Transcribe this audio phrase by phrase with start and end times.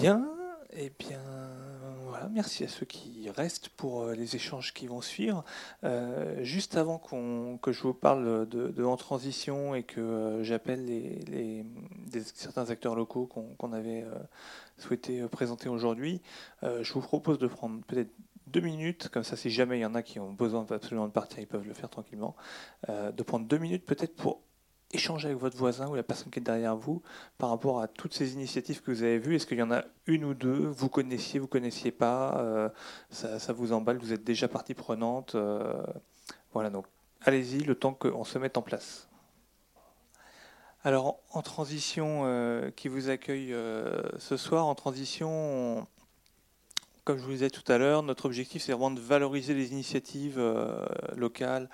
[0.00, 0.28] Bien,
[0.74, 1.22] eh bien,
[2.02, 5.42] voilà, merci à ceux qui restent pour euh, les échanges qui vont suivre.
[5.84, 11.64] Euh, juste avant que je vous parle de, En Transition et que euh, j'appelle les,
[12.34, 14.04] certains acteurs locaux qu'on avait
[14.76, 16.20] souhaité présenter aujourd'hui,
[16.62, 18.10] je vous propose de prendre peut-être
[18.48, 21.12] deux minutes, comme ça si jamais il y en a qui ont besoin absolument de
[21.12, 22.36] partir, ils peuvent le faire tranquillement,
[22.88, 24.40] de prendre deux minutes peut-être pour
[24.92, 27.02] échanger avec votre voisin ou la personne qui est derrière vous
[27.38, 29.84] par rapport à toutes ces initiatives que vous avez vues Est-ce qu'il y en a
[30.06, 32.68] une ou deux Vous connaissiez, vous connaissiez pas euh,
[33.10, 35.82] ça, vous emballe Vous êtes déjà partie prenante euh,
[36.52, 36.86] Voilà, donc
[37.22, 39.08] allez-y, le temps qu'on se mette en place.
[40.84, 43.54] Alors, en transition, euh, qui vous accueille
[44.18, 45.84] ce soir, en transition,
[47.02, 50.40] comme je vous disais tout à l'heure, notre objectif, c'est vraiment de valoriser les initiatives
[51.16, 51.68] locales,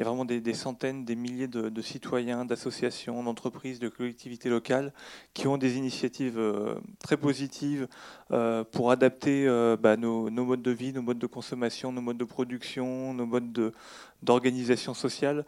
[0.00, 4.94] il y a vraiment des, centaines, des milliers de, citoyens, d'associations, d'entreprises, de collectivités locales
[5.34, 7.86] qui ont des initiatives euh, très positives
[8.30, 12.16] euh, pour adapter euh, bah, nos, modes de vie, nos modes de consommation, nos modes
[12.16, 13.74] de production, nos modes
[14.22, 15.44] d'organisation sociale,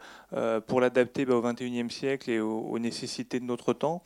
[0.67, 4.01] pour l'adapter bah, au XXIe siècle et aux, nécessités de notre temps.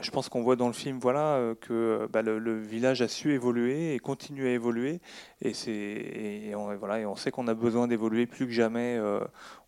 [0.00, 3.94] je pense qu'on voit dans le film voilà, que bah, le, village a su évoluer
[3.94, 5.00] et continue à évoluer.
[5.42, 5.52] Et,
[6.48, 8.98] et, on, voilà, et on sait qu'on a besoin d'évoluer plus que jamais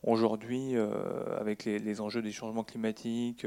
[0.04, 0.90] aujourd'hui euh,
[1.38, 3.46] avec les, enjeux des changements climatiques,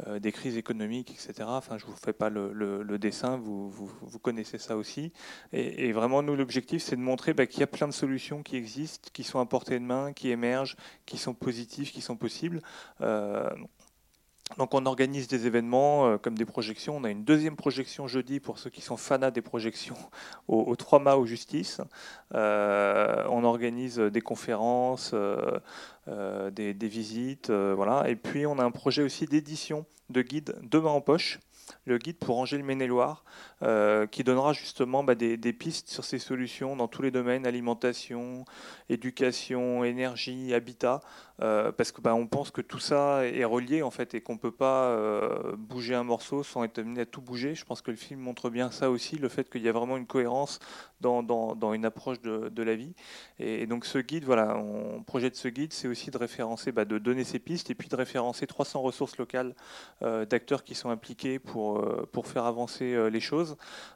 [0.00, 1.44] euh, euh, des crises économiques, etc.
[1.46, 5.12] Enfin, je ne vous fais pas le, dessin, vous, vous, connaissez ça aussi.
[5.52, 8.56] Et, vraiment, nous, l'objectif, c'est de montrer bah, qu'il y a plein de solutions qui
[8.56, 12.60] existent, qui sont à portée de main, qui émergent, qui sont positives, qui sont possibles.
[14.58, 16.96] Donc on organise des événements euh, comme des projections.
[16.96, 19.96] On a une deuxième projection jeudi pour ceux qui sont fanats des projections
[20.48, 21.80] au, 3 mâts aux justice.
[22.34, 25.60] Euh, on organise des conférences, euh,
[26.50, 28.08] des, des, visites, voilà.
[28.08, 31.40] Et puis on a un projet aussi d'édition de guide Demain en poche
[31.84, 33.24] le guide pour Angers le Maine-et-Loire,
[33.62, 38.44] euh, qui donnera justement bah, des, pistes sur ces solutions dans tous les domaines, alimentation,
[38.90, 41.00] éducation, énergie, habitat,
[41.40, 44.38] euh, parce que bah, pense que tout ça est relié en fait et qu'on ne
[44.38, 47.54] peut pas euh, bouger un morceau sans être amené à tout bouger.
[47.54, 49.96] Je pense que le film montre bien ça aussi, le fait qu'il y a vraiment
[49.96, 50.58] une cohérence
[51.00, 51.22] dans,
[51.72, 52.92] une approche de, la vie.
[53.38, 56.98] Et, donc ce guide, voilà, on projette ce guide, c'est aussi de référencer, bah, de
[56.98, 59.54] donner ces pistes et puis de référencer 300 ressources locales
[60.02, 63.45] d'acteurs qui sont impliqués pour faire avancer les choses.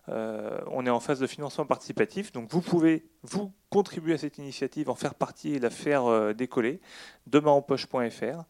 [0.08, 4.38] Euh, on est en phase de financement participatif, donc vous pouvez vous contribuer à cette
[4.38, 6.80] initiative, en faire partie et la faire décoller.
[7.26, 8.44] Demainenpoche.fr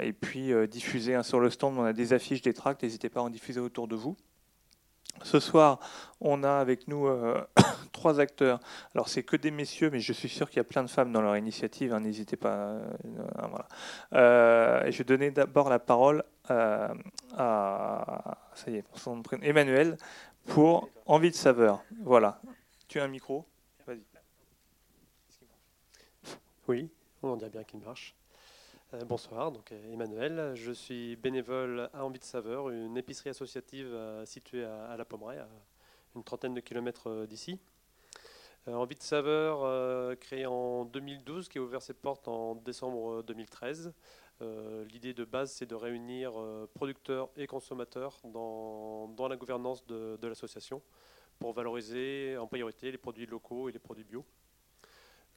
[0.00, 1.78] et puis diffuser hein, sur le stand.
[1.78, 2.82] On a des affiches, des tracts.
[2.82, 4.16] N'hésitez pas à en diffuser autour de vous.
[5.22, 5.80] Ce soir,
[6.20, 7.08] on a avec nous
[7.92, 8.60] trois acteurs.
[8.94, 11.12] Alors, c'est que des messieurs, mais je suis sûr qu'il y a plein de femmes
[11.12, 11.92] dans leur initiative.
[11.92, 12.76] Hein, n'hésitez pas.
[14.12, 16.88] je vais donner d'abord la parole euh,
[17.36, 19.96] à ça y est, son Emmanuel
[20.46, 21.82] pour Envie de saveur.
[22.02, 22.40] Voilà.
[22.88, 23.44] Tu as un micro?
[23.86, 24.02] Vas-y.
[26.68, 26.88] Oui,
[27.22, 28.14] on dirait bien qu'il marche.
[28.94, 30.54] Euh, bonsoir, donc euh, Emmanuel.
[30.54, 35.48] Je suis bénévole à Envie de Saveur, une épicerie associative située à, La Pommeraye, à
[36.14, 37.58] une trentaine de kilomètres d'ici.
[38.66, 43.92] Envie de Saveur, créé en 2012, qui a ouvert ses portes en décembre 2013.
[44.42, 50.26] Euh, l'idée de base, c'est de réunir euh, producteurs et consommateurs dans, la gouvernance de,
[50.26, 50.82] l'association
[51.38, 54.24] pour valoriser en priorité les produits locaux et les produits bio.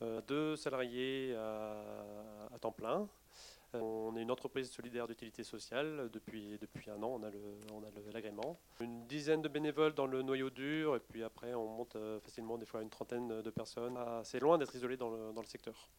[0.01, 3.07] Euh, deux salariés à, temps plein.
[3.73, 6.09] On est une entreprise solidaire d'utilité sociale.
[6.11, 7.21] Depuis, depuis un an,
[7.71, 8.59] on a l'agrément.
[8.79, 12.65] Une dizaine de bénévoles dans le noyau dur, et puis après, on monte facilement des
[12.65, 13.97] fois une trentaine de personnes.
[14.23, 15.89] C'est loin d'être isolé dans le secteur.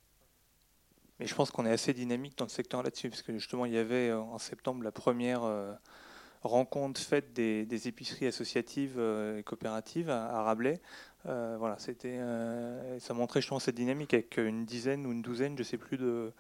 [1.21, 3.75] Mais je pense qu'on est assez dynamique dans le secteur là-dessus, parce que justement, il
[3.75, 5.75] y avait euh, en septembre la première euh,
[6.43, 10.81] rencontre faite des, épiceries associatives euh, et coopératives à, Rabelais.
[11.25, 12.19] voilà, c'était,
[12.99, 15.99] ça montrait justement cette dynamique avec une dizaine ou une douzaine, je ne sais plus,
[15.99, 16.33] de,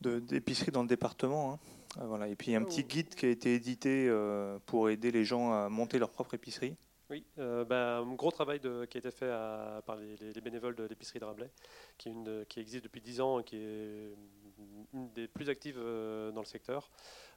[0.00, 1.52] d'épiceries dans le département.
[1.52, 1.58] Hein.
[2.06, 2.28] Voilà.
[2.28, 4.10] Et puis un petit guide qui a été édité
[4.66, 6.76] pour aider les gens à monter leur propre épicerie.
[7.08, 9.30] Oui, euh, bah, un gros travail qui a été fait
[9.86, 11.50] par les, bénévoles de l'épicerie de Rabelais,
[11.98, 12.10] qui,
[12.56, 14.14] existe depuis 10 ans et qui est
[14.92, 16.90] une des plus actives euh, dans le secteur.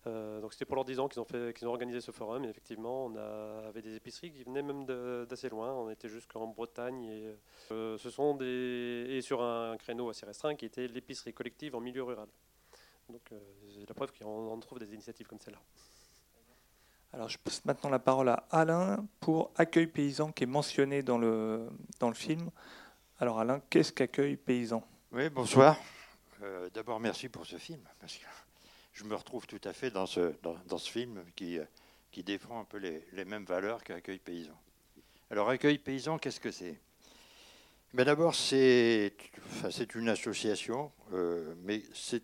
[0.07, 2.45] Euh, donc c'était pour leurs 10 ans qu'ils ont, ont organisé ce forum.
[2.45, 4.85] Et effectivement, on avait des épiceries qui venaient même
[5.27, 5.71] d'assez loin.
[5.75, 7.03] On était jusqu'en Bretagne.
[7.03, 7.35] Et,
[7.69, 12.01] ce sont des, et sur un créneau assez restreint qui était l'épicerie collective en milieu
[12.01, 12.27] rural.
[13.09, 13.21] Donc
[13.73, 15.59] c'est la preuve qu'on trouve des initiatives comme celle-là.
[17.11, 21.17] Alors, je passe maintenant la parole à Alain pour Accueil Paysan qui est mentionné dans
[21.17, 21.67] le,
[21.99, 22.51] dans le film.
[23.19, 24.83] Alors, Alain, qu'est-ce qu'Accueil Paysan?
[25.11, 25.75] Oui, bonsoir.
[26.43, 28.25] Euh, d'abord, merci pour ce film, parce que
[28.93, 31.57] je me retrouve tout à fait dans ce, dans, ce film qui,
[32.11, 34.53] qui défend un peu les, les mêmes valeurs qu'Accueil Paysan.
[35.31, 36.79] Alors, Accueil Paysan, qu'est-ce que c'est?
[37.91, 39.15] Ben D'abord, c'est
[39.47, 42.21] enfin, une association, euh, mais c'est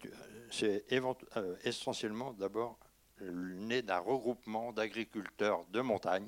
[0.63, 2.77] euh, essentiellement d'abord
[3.21, 6.27] né d'un regroupement d'agriculteurs de montagne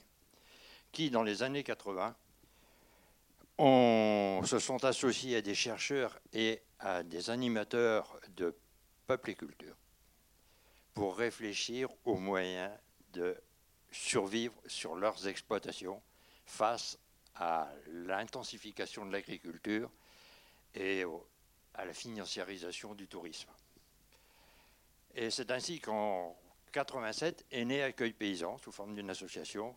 [0.91, 2.15] qui, dans les années 80,
[3.57, 8.55] on se sont associés à des chercheurs et à des animateurs de
[9.07, 9.75] peuple et culture
[10.93, 12.71] pour réfléchir aux moyens
[13.13, 13.35] de
[13.91, 16.01] survivre sur leurs exploitations
[16.45, 16.97] face
[17.35, 19.91] à l'intensification de l'agriculture
[20.73, 21.03] et
[21.73, 23.49] à la financiarisation du tourisme.
[25.19, 26.37] Et c'est ainsi qu'en
[26.73, 29.75] 87 est né Accueil Paysan sous forme d'une association,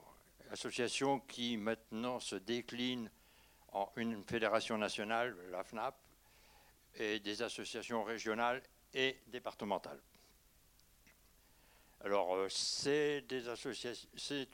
[0.50, 3.10] association qui maintenant se décline
[3.72, 5.96] en une fédération nationale, la FNAP,
[6.96, 10.02] et des associations régionales et départementales.
[12.02, 13.24] Alors, euh, c'est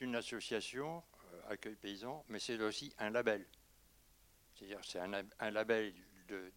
[0.00, 3.44] une association, euh, Accueil Paysan, mais c'est aussi un label.
[4.54, 5.92] C'est-à-dire c'est un, un, label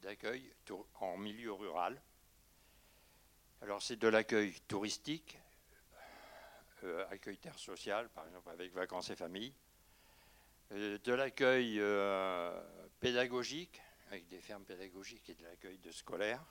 [0.04, 0.54] d'accueil
[1.00, 2.00] en milieu rural.
[3.62, 5.38] Alors, c'est de l'accueil touristique,
[6.86, 9.54] euh, accueil terre sociale, par exemple avec vacances et familles,
[10.72, 12.58] euh, de l'accueil euh,
[13.02, 16.44] pédagogique, avec des fermes pédagogiques et de l'accueil de scolaires.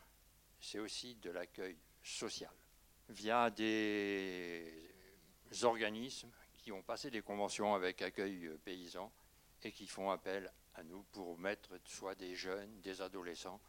[0.61, 2.53] C'est aussi de l'accueil social,
[3.09, 4.71] via des
[5.63, 9.11] organismes qui ont passé des conventions avec accueil paysan
[9.63, 13.63] et qui font appel à nous pour mettre soit des jeunes, des adolescents,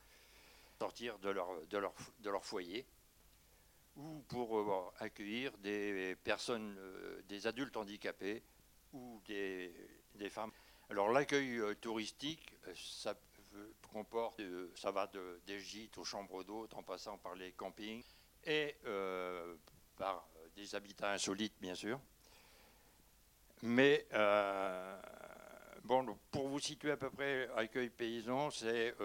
[0.78, 2.86] sortir de leur, de leur, de leur foyer
[4.00, 6.76] ou pour accueillir des personnes,
[7.28, 8.42] des adultes handicapés
[8.94, 10.52] ou des, femmes.
[10.90, 13.14] Alors l'accueil euh, touristique, euh, ça
[13.92, 18.04] comporte, euh, ça va de, des gîtes aux chambres d'hôtes en passant par les campings
[18.46, 18.76] et
[19.98, 22.00] par des habitats insolites bien sûr.
[23.62, 24.08] Mais
[25.84, 28.96] bon, pour vous situer à peu près, accueil paysan, c'est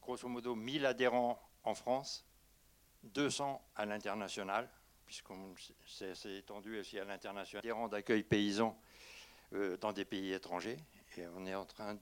[0.00, 2.24] grosso modo 1000 adhérents en France,
[3.04, 4.68] 200 à l'international,
[5.06, 5.54] puisqu'on
[5.86, 7.60] s'est étendu aussi à l'international.
[7.60, 8.78] Adhérents d'accueil paysan
[9.54, 10.78] euh, dans des pays étrangers.
[11.16, 11.94] Et on est en train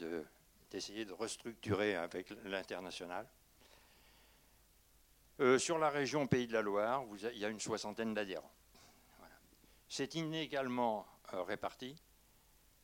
[0.71, 3.27] d'essayer de, restructurer avec l'international.
[5.39, 8.53] Euh, sur la région Pays de la Loire, il y a une soixantaine d'adhérents.
[9.89, 11.95] C'est inégalement euh, réparti,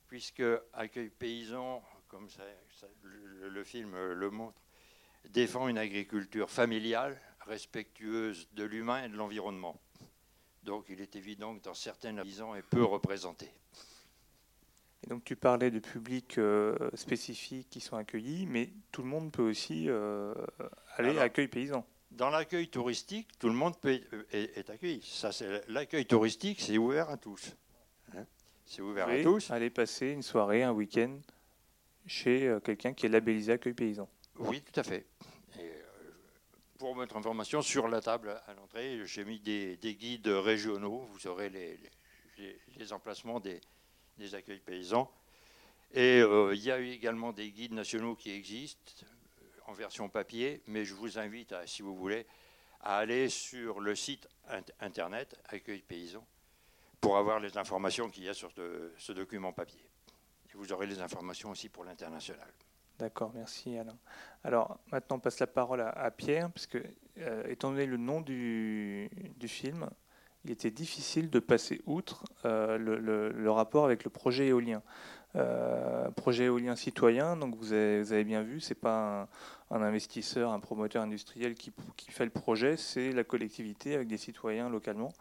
[0.07, 2.29] puisque Accueil Paysan, comme
[3.03, 4.63] le, film le montre,
[5.31, 9.81] défend une agriculture familiale, respectueuse de l'humain et de l'environnement.
[10.65, 13.51] Donc il est évident que dans certaines paysans est peu représenté.
[15.05, 19.33] Et donc tu parlais de publics euh, spécifiques qui sont accueillis, mais tout le monde
[19.33, 20.33] peut aussi euh,
[20.97, 21.85] aller à accueil paysan.
[22.13, 25.03] Dans l'accueil touristique, tout le monde peut, euh, est, accueilli.
[25.03, 27.57] Ça, c'est l'accueil touristique, c'est ouvert à tous.
[28.15, 28.25] Hein.
[28.67, 29.51] c'est ouvert à tous.
[29.51, 31.19] Aller passer une soirée, un week-end
[32.07, 34.09] chez quelqu'un qui est labellisé accueil paysan.
[34.39, 35.07] Oui, tout à fait.
[36.83, 41.07] Pour votre information, sur la table à l'entrée, j'ai mis des, guides régionaux.
[41.13, 43.61] Vous aurez les, emplacements des,
[44.35, 45.09] accueils paysans.
[45.93, 50.61] Et euh, il y a également des guides nationaux qui existent euh, en version papier,
[50.67, 52.27] mais je vous invite, si vous voulez,
[52.81, 54.27] à aller sur le site
[54.81, 56.27] internet Accueil Paysan
[57.01, 59.89] pour avoir les informations qu'il y a sur ce document papier.
[60.51, 62.53] Et vous aurez les informations aussi pour l'international.
[62.99, 63.97] D'accord, merci Alain.
[64.45, 66.79] Alors maintenant on passe la parole à, Pierre, puisque
[67.19, 69.11] euh, étant donné le nom du,
[69.47, 69.89] film,
[70.45, 74.83] il était difficile de passer outre euh, le, rapport avec le projet éolien.
[75.35, 79.29] Euh, projet éolien citoyen, donc vous avez, bien vu, c'est pas
[79.71, 81.73] un, investisseur, un promoteur industriel qui,
[82.11, 85.13] fait le projet, c'est la collectivité avec des citoyens localement.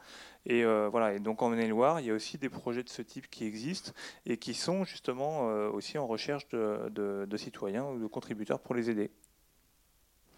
[0.45, 1.13] Et euh, voilà.
[1.13, 3.91] Et donc en Maine-et-Loire, il y a aussi des projets de ce type qui existent
[4.25, 8.89] et qui sont justement aussi en recherche de, de, citoyens ou de contributeurs pour les
[8.89, 9.11] aider.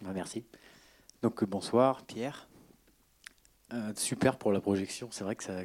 [0.02, 0.44] Bah, merci.
[1.22, 2.48] Donc bonsoir Pierre.
[3.72, 5.08] Euh, super pour la projection.
[5.10, 5.64] C'est vrai que ça a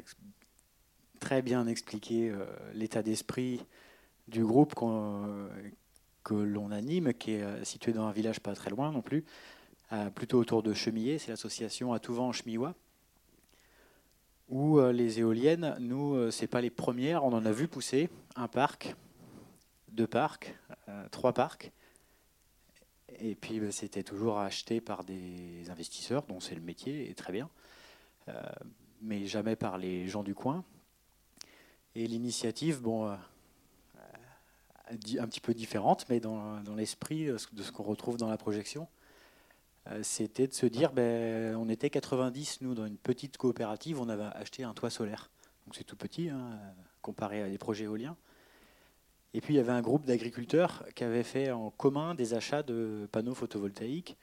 [1.20, 3.64] très bien expliqué euh, l'état d'esprit
[4.30, 8.92] du groupe que l'on anime, qui est euh, situé dans un village pas très loin
[8.92, 9.24] non plus,
[10.14, 11.18] plutôt autour de Chemillé.
[11.18, 12.74] C'est l'association Atouvent-Chemillois.
[14.48, 17.24] Où les éoliennes, nous, c'est pas les premières.
[17.24, 18.94] On en a vu pousser un parc,
[19.90, 20.54] deux parcs,
[21.10, 21.72] trois parcs.
[23.18, 27.32] Et puis bah, c'était toujours acheté par des investisseurs, dont c'est le métier, et très
[27.32, 27.50] bien.
[28.28, 28.42] Euh,
[29.02, 30.64] mais jamais par les gens du coin.
[31.94, 33.16] Et l'initiative, bon, euh,
[34.90, 38.88] un petit peu différente, mais dans, l'esprit de ce qu'on retrouve dans la projection,
[39.88, 44.08] euh, c'était de se dire, ben, on était 90, nous, dans une petite coopérative, on
[44.08, 45.30] avait acheté un toit solaire.
[45.66, 46.58] donc c'est tout petit hein,
[47.02, 48.16] comparé à des projets éoliens.
[49.32, 52.62] Et puis il y avait un groupe d'agriculteurs qui avait fait en commun des achats
[52.62, 54.16] de panneaux photovoltaïques,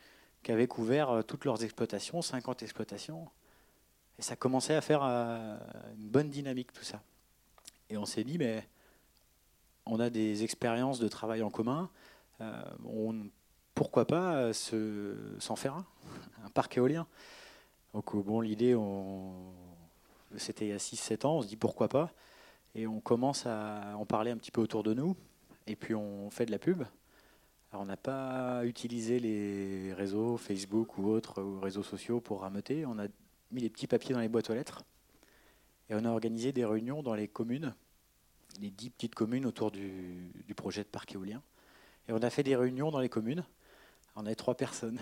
[0.44, 3.28] qui avaient couvert euh, toutes leurs exploitations, 50 exploitations.
[4.20, 5.58] Et ça commençait à faire euh,
[5.98, 7.02] une bonne dynamique tout ça.
[7.90, 8.68] Et on s'est dit, mais
[9.90, 11.90] on a des expériences de travail en commun,
[12.42, 12.62] euh,
[13.74, 15.86] pourquoi pas s'en faire un,
[16.46, 17.08] un parc éolien
[17.94, 18.76] Donc bon, l'idée,
[20.36, 22.12] c'était il y a 6-7 ans, on se dit pourquoi pas.
[22.76, 25.16] Et on commence à en parler un petit peu autour de nous.
[25.66, 26.84] Et puis on fait de la pub.
[27.74, 32.86] On n'a pas utilisé les réseaux Facebook ou autres réseaux sociaux pour rameuter.
[32.86, 33.08] On a
[33.52, 34.84] mis les petits papiers dans les boîtes aux lettres.
[35.90, 37.76] Et on a organisé des réunions dans les communes,
[38.60, 41.42] les dix petites communes autour du, projet de parc éolien.
[42.08, 43.44] Et on a fait des réunions dans les communes.
[44.16, 45.00] On avait trois personnes,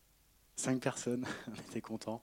[0.56, 1.26] cinq personnes.
[1.48, 2.22] on était contents.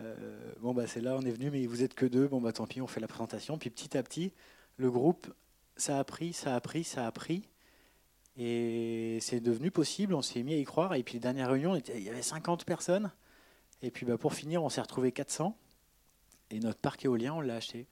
[0.00, 2.28] Euh, bon, bah, c'est là, on est venu, mais vous êtes que deux.
[2.28, 3.58] Bon, bah, tant pis, on fait la présentation.
[3.58, 4.32] Puis petit à petit,
[4.76, 5.32] le groupe,
[5.76, 7.48] ça a pris, ça a pris, ça a pris.
[8.38, 10.94] Et c'est devenu possible, on s'est mis à y croire.
[10.94, 13.10] Et puis, les dernières réunions, il y avait 50 personnes.
[13.82, 15.56] Et puis, bah, pour finir, on s'est retrouvé 400.
[16.50, 17.86] Et notre parc éolien, on l'a acheté.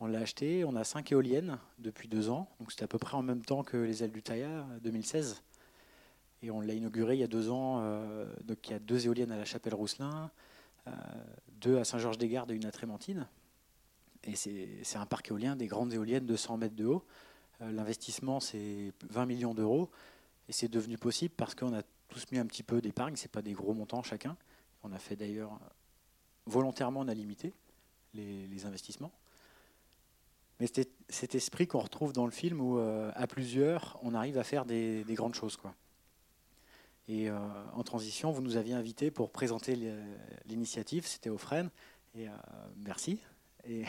[0.00, 2.48] On l'a acheté, on a 5 éoliennes depuis deux ans.
[2.58, 5.42] Donc, c'était à peu près en même temps que les ailes du Taillard, 2016.
[6.42, 7.80] Et on l'a inauguré il y a deux ans.
[7.80, 10.30] Euh, donc, il y a deux éoliennes à la Chapelle-Rousselin.
[10.86, 10.90] Euh,
[11.60, 13.26] deux à Saint-Georges-des-Gardes et une à Trémentine.
[14.24, 17.04] Et c'est un parc éolien, des grandes éoliennes de 100 mètres de haut.
[17.60, 19.90] Euh, l'investissement, c'est 20 millions d'euros.
[20.48, 23.16] Et c'est devenu possible parce qu'on a tous mis un petit peu d'épargne.
[23.16, 24.36] Ce pas des gros montants chacun.
[24.82, 25.58] On a fait d'ailleurs,
[26.46, 27.54] volontairement, on a limité
[28.12, 29.12] les, investissements.
[30.60, 34.38] Mais c'était cet esprit qu'on retrouve dans le film où, euh, à plusieurs, on arrive
[34.38, 35.56] à faire des, des grandes choses.
[35.56, 35.74] Quoi.
[37.08, 37.38] Et euh,
[37.72, 39.76] en transition, vous nous aviez invités pour présenter
[40.46, 41.38] l'initiative, c'était au
[42.16, 42.32] et euh,
[42.76, 43.18] merci.
[43.68, 43.84] Et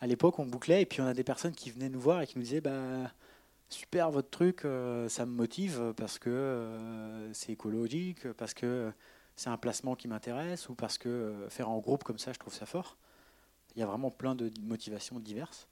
[0.00, 2.26] à l'époque, on bouclait, et puis on a des personnes qui venaient nous voir et
[2.26, 3.12] qui nous disaient bah,
[3.68, 4.66] Super votre truc,
[5.08, 8.92] ça me motive parce que c'est écologique, parce que
[9.34, 12.52] c'est un placement qui m'intéresse, ou parce que faire en groupe comme ça, je trouve
[12.52, 12.98] ça fort.
[13.74, 15.68] Il y a vraiment plein de motivations diverses.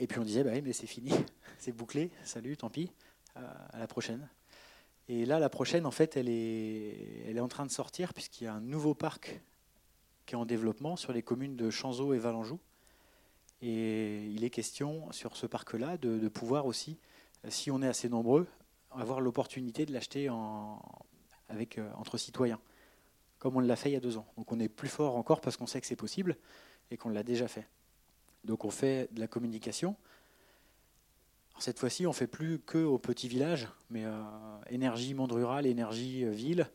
[0.00, 1.12] Et puis on disait bah oui, mais c'est fini,
[1.58, 2.90] c'est bouclé, salut, tant pis,
[3.36, 4.28] à la prochaine.
[5.08, 8.44] Et là, la prochaine, en fait, elle est, elle est en train de sortir puisqu'il
[8.44, 9.40] y a un nouveau parc
[10.24, 12.58] qui est en développement sur les communes de Chanzeau et Valenjou.
[13.60, 16.98] Et il est question sur ce parc-là de, pouvoir aussi,
[17.48, 18.46] si on est assez nombreux,
[18.92, 20.30] avoir l'opportunité de l'acheter
[21.48, 22.60] avec, euh, entre citoyens,
[23.38, 24.26] comme on l'a fait il y a deux ans.
[24.38, 26.38] Donc on est plus fort encore parce qu'on sait que c'est possible
[26.90, 27.66] et qu'on l'a déjà fait.
[28.44, 29.96] Donc on fait de la communication,
[31.60, 34.22] cette fois-ci, on fait plus que au petit village, mais euh,
[34.70, 36.66] énergie monde rural, énergie euh, ville,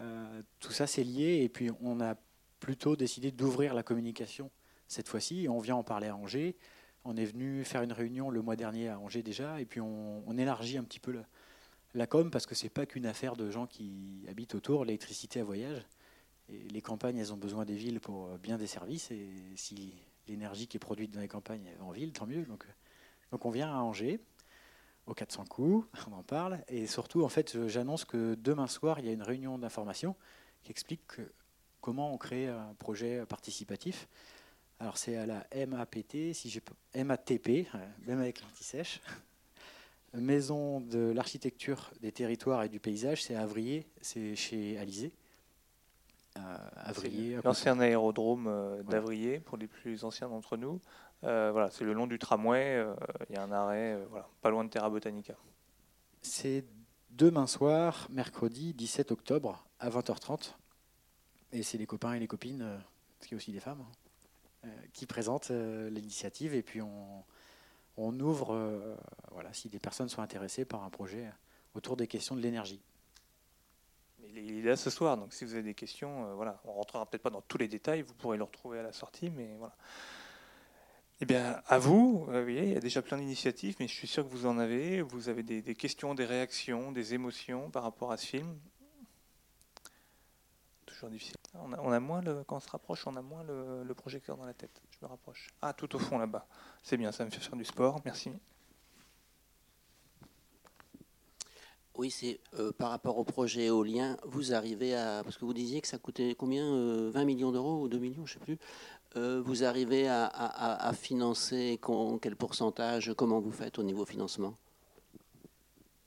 [0.00, 1.42] euh, tout ça c'est lié.
[1.44, 2.16] Et puis on a
[2.58, 4.50] plutôt décidé d'ouvrir la communication
[4.88, 5.46] cette fois-ci.
[5.48, 6.56] On vient en parler à Angers.
[7.04, 10.36] On est venu faire une réunion le mois dernier à Angers déjà, et puis on,
[10.36, 11.14] élargit un petit peu
[11.94, 14.84] la com parce que c'est pas qu'une affaire de gens qui habitent autour.
[14.84, 15.86] L'électricité à voyage.
[16.48, 19.10] Les campagnes, elles ont besoin des villes pour bien des services.
[19.12, 19.94] Et si
[20.28, 22.44] l'énergie qui est produite dans les campagnes en ville, tant mieux.
[22.44, 22.66] Donc,
[23.30, 24.20] donc on vient à Angers
[25.06, 26.62] aux 400 coups, on en parle.
[26.68, 30.16] Et surtout, en fait, j'annonce que demain soir, il y a une réunion d'information
[30.62, 31.20] qui explique
[31.80, 34.08] comment on crée un projet participatif.
[34.78, 36.62] Alors c'est à la MAPT, si j'ai
[36.94, 37.68] MATP,
[38.06, 39.00] même avec l'anti-sèche.
[40.14, 45.12] Maison de l'architecture des territoires et du paysage, c'est à Avrier, c'est chez Alizé.
[46.38, 50.80] Euh, L'ancien aérodrome euh, d'Avrier, pour les plus anciens d'entre nous.
[51.24, 52.76] Euh, voilà, c'est le long du tramway.
[52.76, 52.94] Euh,
[53.28, 55.34] il y a un arrêt, euh, voilà, pas loin de Terra Botanica.
[56.20, 56.64] C'est
[57.10, 60.54] demain soir, mercredi 17 octobre, à 20h30.
[61.52, 62.66] Et c'est les copains et les copines,
[63.18, 63.84] parce qu'il y a aussi des femmes,
[64.94, 66.54] qui présentent l'initiative.
[66.54, 67.24] Et puis on,
[67.98, 68.96] on ouvre,
[69.32, 71.30] voilà, si des personnes sont intéressées par un projet
[71.74, 72.80] autour des questions de l'énergie.
[74.34, 77.22] Il est là ce soir, donc si vous avez des questions, voilà, on rentrera peut-être
[77.22, 79.74] pas dans tous les détails, vous pourrez le retrouver à la sortie, mais voilà.
[81.22, 84.24] Eh bien, à vous, euh, il y a déjà plein d'initiatives, mais je suis sûr
[84.24, 85.02] que vous en avez.
[85.02, 88.58] Vous avez des, questions, des réactions, des émotions par rapport à ce film.
[90.84, 91.36] Toujours difficile.
[91.54, 94.52] On a, moins le, quand on se rapproche, on a moins le, projecteur dans la
[94.52, 94.82] tête.
[94.90, 95.46] Je me rapproche.
[95.62, 96.44] Ah, tout au fond là-bas.
[96.82, 98.00] C'est bien, ça me fait faire du sport.
[98.04, 98.32] Merci.
[101.96, 105.22] Oui, c'est euh, par rapport au projet éolien, vous arrivez à.
[105.24, 108.24] Parce que vous disiez que ça coûtait combien 20 euh, millions d'euros ou 2 millions,
[108.24, 108.58] je ne sais plus.
[109.16, 111.78] Euh, vous arrivez à, financer
[112.22, 114.56] quel pourcentage Comment vous faites au niveau financement?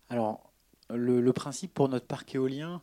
[0.10, 0.50] Alors,
[0.90, 2.82] le, principe pour notre parc éolien,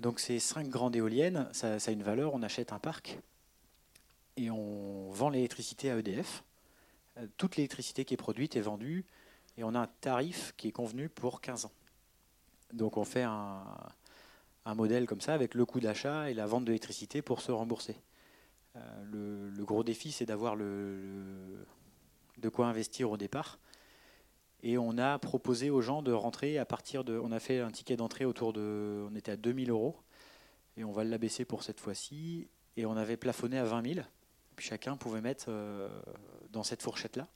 [0.00, 3.18] donc c'est cinq grandes éoliennes, ça, a une valeur, on achète un parc.
[4.36, 6.44] et on vend l'électricité à EDF.
[7.36, 9.04] Toute l'électricité qui est produite est vendue
[9.58, 11.72] et on a un tarif qui est convenu pour 15 ans.
[12.72, 13.64] Donc on fait un,
[14.74, 17.96] modèle comme ça avec le coût d'achat et la vente d'électricité pour se rembourser.
[18.76, 21.64] Euh, le, gros défi, c'est d'avoir de
[22.50, 23.58] quoi investir au départ.
[24.62, 27.18] Et on a proposé aux gens de rentrer à partir de.
[27.18, 29.04] On a fait un ticket d'entrée autour de.
[29.10, 29.96] On était à 2000 euros.
[30.76, 32.48] Et on va l'abaisser pour cette fois-ci.
[32.76, 34.06] Et on avait plafonné à 20 000.
[34.56, 35.88] Puis chacun pouvait mettre euh,
[36.50, 37.26] dans cette fourchette-là.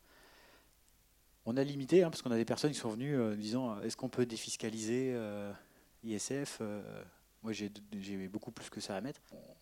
[1.49, 3.97] On a limité, hein, parce qu'on a des personnes qui sont venues euh, disant est-ce
[3.97, 5.53] qu'on peut défiscaliser euh,
[6.03, 6.61] ISF
[7.45, 7.71] Moi, j'ai
[8.29, 9.21] beaucoup plus que ça à mettre.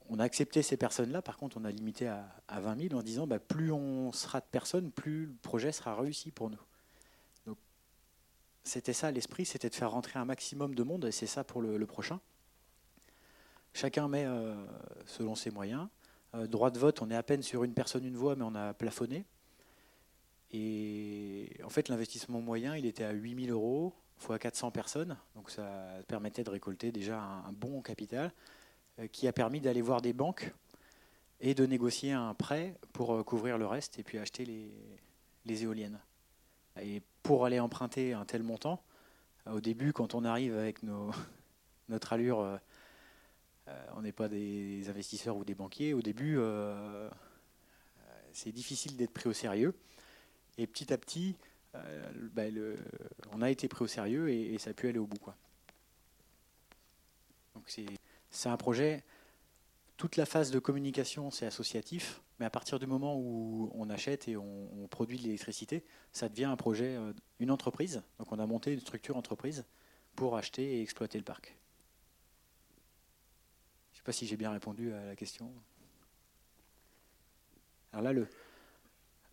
[0.08, 1.20] On a accepté ces personnes-là.
[1.20, 4.46] Par contre, on a limité à, 20 000 en disant bah, plus on sera de
[4.50, 6.58] personnes, plus le projet sera réussi pour nous.
[8.66, 11.60] C'était ça l'esprit, c'était de faire rentrer un maximum de monde, et c'est ça pour
[11.60, 12.18] le, prochain.
[13.74, 14.26] Chacun met
[15.04, 15.86] selon ses moyens.
[16.32, 18.72] droit de vote, on est à peine sur une personne, une voix, mais on a
[18.72, 19.26] plafonné.
[20.56, 25.16] Et en fait, l'investissement moyen, il était à 8000 euros fois 400 personnes.
[25.34, 25.68] Donc ça
[26.06, 28.32] permettait de récolter déjà un, bon capital
[29.00, 30.52] euh, qui a permis d'aller voir des banques
[31.40, 34.46] et de négocier un prêt pour euh, couvrir le reste et puis acheter
[35.44, 35.98] les, éoliennes.
[36.80, 38.80] Et pour aller emprunter un tel montant,
[39.50, 40.84] au début, quand on arrive avec
[41.88, 42.56] notre allure, euh,
[43.96, 46.38] on n'est pas des investisseurs ou des banquiers, au début,
[48.32, 49.74] c'est difficile d'être pris au sérieux.
[50.58, 51.36] Et petit à petit,
[51.74, 52.42] euh, bah,
[53.32, 55.18] on a été pris au sérieux et, ça a pu aller au bout.
[57.54, 57.72] Donc
[58.30, 59.02] c'est un projet,
[59.96, 64.28] toute la phase de communication, c'est associatif, mais à partir du moment où on achète
[64.28, 68.02] et on, produit de l'électricité, ça devient un projet, euh, une entreprise.
[68.18, 69.64] Donc on a monté une structure entreprise
[70.14, 71.56] pour acheter et exploiter le parc.
[73.92, 75.52] Je ne sais pas si j'ai bien répondu à la question.
[77.92, 78.28] Alors là, le,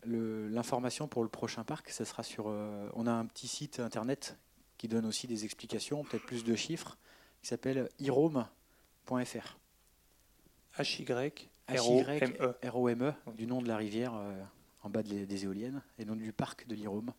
[0.06, 2.46] L'information pour le prochain parc, ça sera sur.
[2.48, 4.38] Euh, on a un petit site internet
[4.78, 6.98] qui donne aussi des explications, peut-être plus de chiffres,
[7.42, 9.58] qui s'appelle irome.fr.
[10.80, 11.44] H-Y-R-O-M-E.
[13.36, 14.44] du nom de la rivière euh,
[14.84, 17.14] en bas des éoliennes, et non du parc de l'Irome.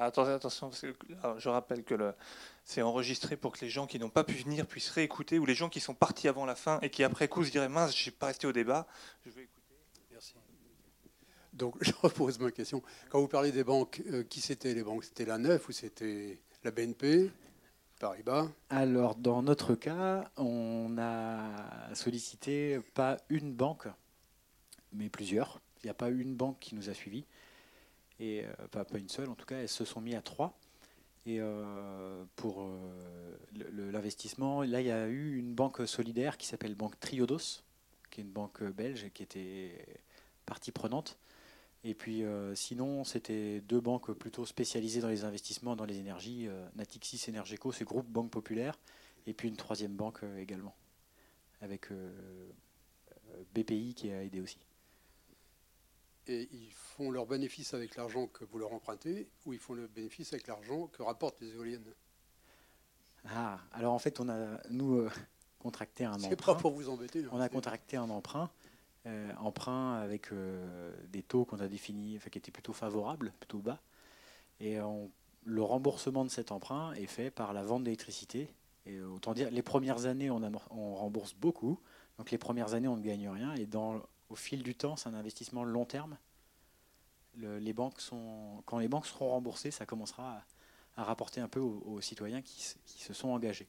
[0.00, 0.70] Ah, attention, attention
[1.38, 2.14] je rappelle que
[2.64, 5.56] c'est enregistré pour que les gens qui n'ont pas pu venir puissent réécouter, ou les
[5.56, 8.08] gens qui sont partis avant la fin et qui après coup se diraient mince, je
[8.08, 8.86] n'ai pas resté au débat.
[9.26, 9.48] Je vais
[11.58, 12.82] donc, je repose ma question.
[13.10, 15.04] Quand vous parlez des banques, euh, qui c'était les banques?
[15.04, 17.30] C'était la Neuf ou c'était la BNP
[17.98, 18.48] Paribas?
[18.70, 23.88] Alors, dans notre cas, on a sollicité pas une banque,
[24.92, 25.60] mais plusieurs.
[25.82, 27.24] Il n'y a pas une banque qui nous a suivis,
[28.18, 29.58] et euh, pas, une seule en tout cas.
[29.58, 30.56] Elles se sont mis à trois.
[31.26, 32.66] Et euh, pour
[33.52, 37.62] l'investissement, là, il y a eu une banque solidaire qui s'appelle Banque Triodos,
[38.10, 39.84] qui est une banque belge qui était
[40.46, 41.18] partie prenante.
[41.84, 46.48] Et puis euh, sinon, c'était deux banques plutôt spécialisées dans les investissements dans les énergies,
[46.48, 48.78] euh, Natixis Energeco, c'est Groupe Banque Populaire,
[49.26, 50.74] et puis une troisième banque euh, également,
[51.60, 51.88] avec
[53.54, 54.58] BPI qui a aidé aussi.
[56.26, 59.86] Et ils font leur bénéfice avec l'argent que vous leur empruntez, ou ils font le
[59.86, 61.94] bénéfice avec l'argent que rapportent les éoliennes?
[63.24, 65.08] Ah, alors en fait, on a, nous,
[65.58, 66.28] contracté un emprunt.
[66.28, 67.24] C'est pas pour vous embêter.
[67.30, 68.50] On a contracté un emprunt
[69.08, 73.80] euh, emprunt avec euh, des taux qu'on a définis, qui étaient plutôt favorables, plutôt bas.
[74.60, 74.78] Et
[75.44, 78.52] le remboursement de cet emprunt est fait par la vente d'électricité.
[78.86, 81.78] Et autant dire, les premières années, on, rembourse beaucoup.
[82.18, 83.54] Donc les premières années, on ne gagne rien.
[83.54, 83.68] Et
[84.28, 86.18] au fil du temps, c'est un investissement long terme.
[87.36, 90.42] les banques sont, quand les banques seront remboursées, ça commencera
[90.96, 93.68] à, rapporter un peu aux, citoyens qui se sont engagés.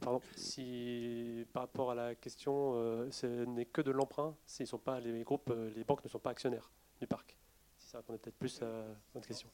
[0.00, 4.78] Pardon, si par rapport à la question, euh, ce n'est que de l'emprunt, s'ils sont
[4.78, 7.36] pas les groupes, euh, les banques ne sont pas actionnaires du parc.
[7.76, 8.84] Si ça répondait peut-être plus à
[9.14, 9.48] votre question.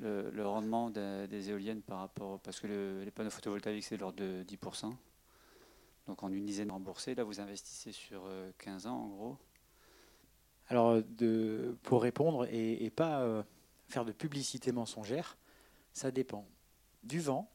[0.00, 4.42] Le, rendement des, éoliennes par rapport, parce que les panneaux photovoltaïques c'est de l'ordre de
[4.44, 4.92] 10%.
[6.06, 9.36] Donc en une dizaine remboursée, là vous investissez sur 15 euh, ans en gros.
[10.68, 13.44] Alors de, pour répondre et, et pas
[13.88, 15.36] faire de publicité mensongère,
[15.92, 16.46] ça dépend
[17.02, 17.50] du vent,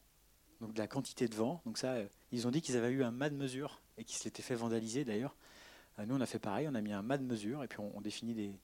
[0.62, 1.62] donc de la quantité de vent.
[1.66, 4.18] Donc ça, euh, ils ont dit qu'ils avaient eu un mât de mesure et qu'ils
[4.18, 5.36] s'étaient fait vandaliser d'ailleurs.
[6.00, 7.80] Euh, nous, on a fait pareil, on a mis un mât de mesure et puis
[7.80, 8.58] on, définit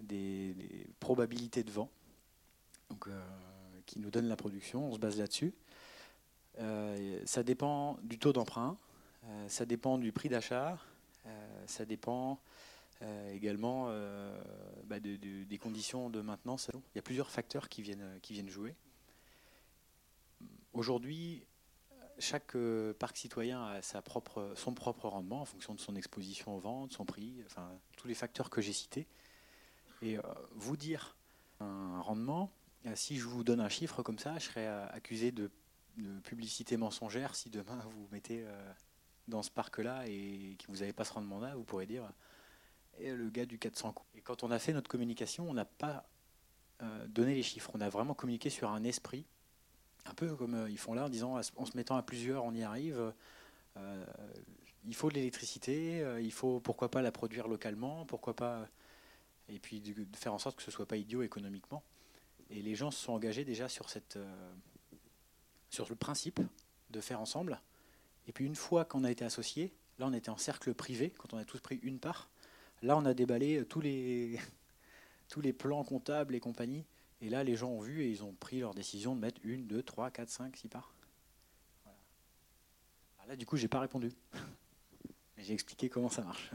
[0.00, 0.56] des,
[1.00, 1.90] probabilités de vent
[2.90, 3.20] donc, euh,
[3.86, 4.88] qui nous donnent la production.
[4.88, 5.54] On se base là-dessus.
[7.24, 8.76] ça dépend du taux d'emprunt,
[9.48, 10.78] ça dépend du prix d'achat,
[11.66, 12.40] ça dépend
[13.32, 13.86] également
[14.84, 16.70] bah, des conditions de maintenance.
[16.74, 18.74] Il y a plusieurs facteurs qui viennent, qui viennent jouer.
[20.72, 21.44] Aujourd'hui,
[22.18, 26.56] chaque euh, parc citoyen a sa propre, son propre rendement en fonction de son exposition
[26.56, 29.06] aux ventes, son prix, enfin tous les facteurs que j'ai cités.
[30.02, 30.22] Et euh,
[30.52, 31.16] vous dire
[31.60, 32.50] un rendement,
[32.86, 35.50] euh, si je vous donne un chiffre comme ça, je serais accusé de,
[36.24, 38.46] publicité mensongère si demain vous mettez
[39.28, 42.10] dans ce parc-là et que vous n'avez pas ce rendement-là, vous pourrez dire
[42.98, 44.08] et le gars du 400 coups.
[44.14, 46.08] Et quand on a fait notre communication, on n'a pas
[47.08, 49.26] donné les chiffres, on a vraiment communiqué sur un esprit
[50.04, 52.54] un peu comme euh, ils font là, en disant en se mettant à plusieurs, on
[52.54, 53.12] y arrive.
[53.76, 54.06] Euh,
[54.84, 58.68] il faut de l'électricité, euh, il faut pourquoi pas la produire localement, pourquoi pas.
[59.48, 61.82] Et puis de, faire en sorte que ce soit pas idiot économiquement.
[62.50, 64.18] Et les gens se sont engagés déjà sur, cette,
[65.70, 66.40] sur le principe
[66.90, 67.60] de faire ensemble.
[68.26, 71.32] Et puis une fois qu'on a été associés, là on était en cercle privé, quand
[71.32, 72.28] on a tous pris une part,
[72.82, 74.38] là on a déballé tous les,
[75.28, 76.84] tous les plans comptables et compagnie
[77.22, 79.68] et là, les gens ont vu et ils ont pris leur décision de mettre une,
[79.68, 80.92] deux, trois, quatre, cinq, six parts.
[83.28, 84.12] là, du coup, j'ai pas répondu.
[85.38, 86.50] j'ai expliqué comment ça marche.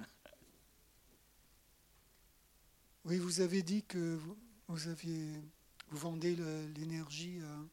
[3.06, 4.20] Oui, vous avez dit que
[4.68, 5.42] vous, aviez,
[5.88, 6.36] vous vendez
[6.76, 7.64] l'énergie euh,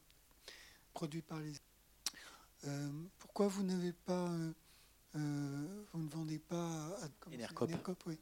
[0.93, 1.51] produite par les.
[2.63, 4.29] Euh, pourquoi vous n'avez pas,
[5.15, 7.09] euh, vous ne vendez pas à,
[7.61, 8.17] Enercop, oui,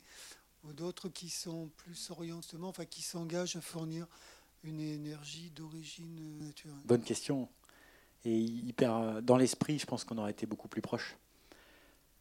[0.63, 4.07] ou d'autres qui sont plus orientés, enfin qui s'engagent à fournir
[4.63, 7.49] une énergie d'origine naturelle Bonne question.
[8.25, 11.17] Et hyper dans l'esprit, je pense qu'on aurait été beaucoup plus proche.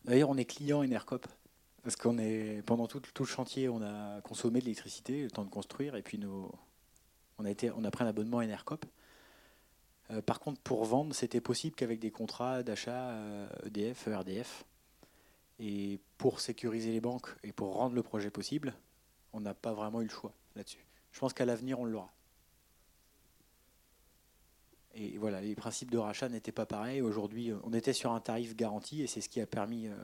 [0.04, 1.26] D'ailleurs, on est client Enercop.
[1.82, 5.44] Parce qu'on est pendant tout, tout, le chantier, on a consommé de l'électricité, le temps
[5.44, 6.52] de construire, et puis nos,
[7.38, 8.86] on a été, on a pris un abonnement Enercop.
[10.10, 13.16] Euh, par contre, pour vendre, c'était possible qu'avec des contrats d'achat
[13.66, 14.64] EDF, euh, e ERDF.
[15.58, 18.74] Et pour sécuriser les banques et pour rendre le projet possible,
[19.32, 20.84] on n'a pas vraiment eu le choix là-dessus.
[21.12, 22.12] Je pense qu'à l'avenir, on l'aura.
[24.94, 27.00] Et voilà, les principes de rachat n'étaient pas pareils.
[27.00, 29.94] Aujourd'hui, euh, on était sur un tarif garanti et c'est ce qui a permis euh,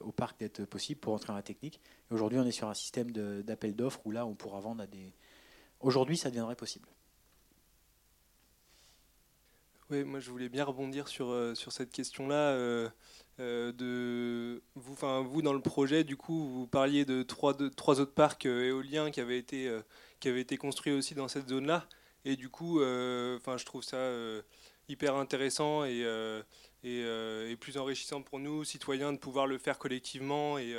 [0.00, 1.80] au parc d'être possible pour entrer dans la technique.
[2.10, 5.12] Aujourd'hui, on est sur un système d'appel d'offres où là, on pourra vendre à des.
[5.80, 6.88] Aujourd'hui, ça deviendrait possible.
[9.90, 12.56] Oui, moi je voulais bien rebondir sur, euh, sur cette question-là.
[13.38, 18.00] de vous, enfin, vous, dans le projet, du coup, vous parliez de trois, de, trois
[18.00, 19.70] autres parcs éoliens qui avaient été,
[20.18, 21.86] qui avaient été construits aussi dans cette zone-là.
[22.24, 24.42] Et du coup, euh, enfin, je trouve ça euh,
[24.88, 26.42] hyper intéressant et, euh,
[26.82, 30.74] et, plus enrichissant pour nous, citoyens, de pouvoir le faire collectivement et,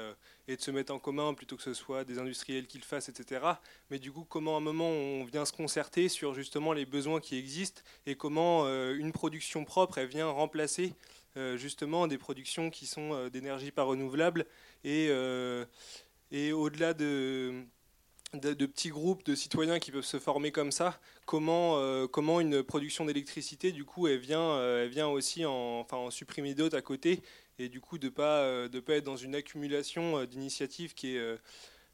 [0.48, 3.42] de se mettre en commun plutôt que ce soit des industriels qui le fassent, etc.
[3.90, 7.20] Mais du coup, comment à un moment on vient se concerter sur justement les besoins
[7.20, 10.94] qui existent et comment une production propre elle vient remplacer
[11.56, 14.46] justement des productions qui sont d'énergie pas renouvelable
[14.84, 15.10] et
[16.52, 17.66] au-delà de
[18.36, 22.64] de, petits groupes de citoyens qui peuvent se former comme ça, comment, euh, comment une
[22.64, 26.78] production d'électricité, du coup, elle vient, euh, elle vient aussi en, enfin, en supprimer d'autres
[26.78, 27.22] à côté,
[27.60, 31.16] et du coup, de ne pas, euh, de pas être dans une accumulation d'initiatives qui
[31.16, 31.38] est...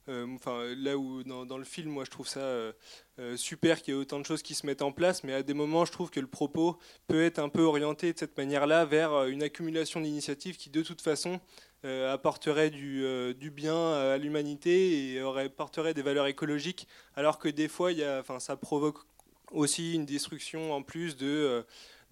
[0.08, 2.74] enfin, là où dans, dans, le film, moi je trouve ça
[3.36, 5.54] super qu'il y ait autant de choses qui se mettent en place, mais à des
[5.54, 6.78] moments, je trouve que le propos
[7.08, 11.02] peut être un peu orienté de cette manière-là vers une accumulation d'initiatives qui, de toute
[11.02, 11.40] façon,
[11.84, 17.68] apporterait du, euh, du, bien à l'humanité et apporterait des valeurs écologiques, alors que des
[17.68, 17.92] fois,
[18.40, 19.00] ça provoque
[19.52, 21.66] aussi une destruction en plus de,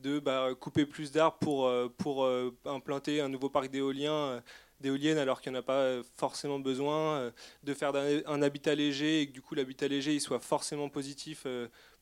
[0.05, 2.27] euh, bah, couper plus d'arbres pour,
[2.65, 7.31] implanter un nouveau parc d'éoliennes alors qu'il n'y en a pas forcément besoin,
[7.63, 11.45] de faire un habitat léger et que du coup l'habitat léger il soit forcément positif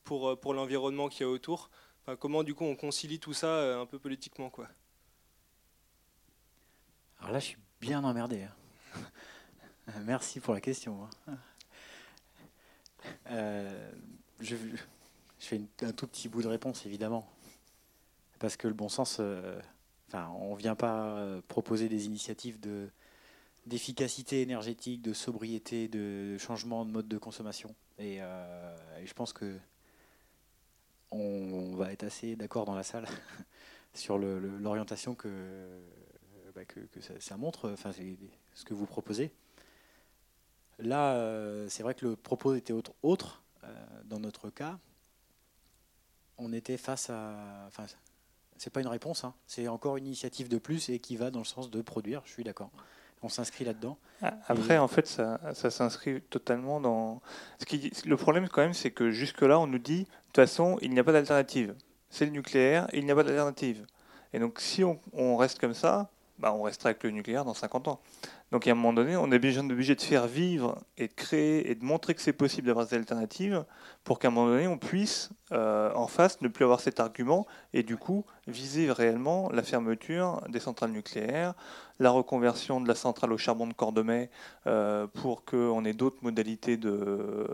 [0.03, 1.69] pour, l'environnement qui y a autour.
[2.19, 4.67] Comment du coup on concilie tout ça un peu politiquement quoi
[7.19, 8.43] alors là, je suis bien emmerdé.
[8.43, 8.99] Hein.
[10.05, 11.07] Merci pour la question.
[11.27, 11.37] Hein.
[13.31, 13.91] Euh,
[14.39, 14.55] je,
[15.39, 17.27] fais un tout petit bout de réponse, évidemment.
[18.39, 19.59] Parce que le bon sens, euh,
[20.07, 22.89] enfin, on ne vient pas euh, proposer des initiatives de,
[23.65, 27.73] d'efficacité énergétique, de sobriété, de changement de mode de consommation.
[27.97, 28.19] Et,
[29.03, 29.57] je pense que
[31.09, 33.07] on, va être assez d'accord dans la salle
[33.95, 35.29] sur l'orientation que
[36.57, 36.79] bah, que,
[37.19, 39.31] ça, montre, enfin, ce que vous proposez.
[40.79, 42.93] Là, euh, c'est vrai que le propos était autre.
[43.03, 43.67] autre euh,
[44.05, 44.79] dans notre cas,
[46.39, 47.65] on était face à.
[47.67, 47.85] Enfin,
[48.57, 49.35] c'est pas une réponse, hein.
[49.45, 52.23] c'est encore une initiative de plus et qui va dans le sens de produire.
[52.25, 52.71] Je suis d'accord.
[53.21, 53.99] On s'inscrit là-dedans.
[54.23, 57.21] Ah, après, en fait, ça, s'inscrit totalement dans.
[57.59, 60.79] Ce qui, le problème, quand même, c'est que jusque-là, on nous dit de toute façon,
[60.81, 61.75] il n'y a pas d'alternative.
[62.09, 63.85] C'est le nucléaire, il n'y a pas d'alternative.
[64.33, 67.53] Et donc, si on, on reste comme ça, bah, on restera avec le nucléaire dans
[67.53, 67.99] 50 ans.
[68.51, 71.75] Donc à un moment donné, on est obligé, de faire vivre et de créer et
[71.75, 73.65] de montrer que c'est possible d'avoir des alternatives
[74.03, 77.45] pour qu'à un moment donné, on puisse euh, en face ne plus avoir cet argument
[77.73, 81.55] et du coup viser réellement la fermeture des centrales nucléaires,
[81.99, 84.29] la reconversion de la centrale au charbon de Cordemais
[84.65, 87.47] euh, pour qu'on ait d'autres modalités de,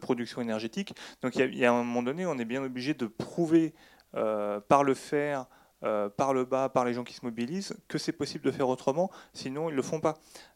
[0.00, 0.94] production énergétique.
[1.22, 3.74] Donc il y, un moment donné, on est bien obligé de prouver
[4.14, 5.46] euh, par le faire
[5.84, 8.68] euh, par le bas, par les gens qui se mobilisent, que c'est possible de faire
[8.68, 10.14] autrement, sinon ils ne le font pas.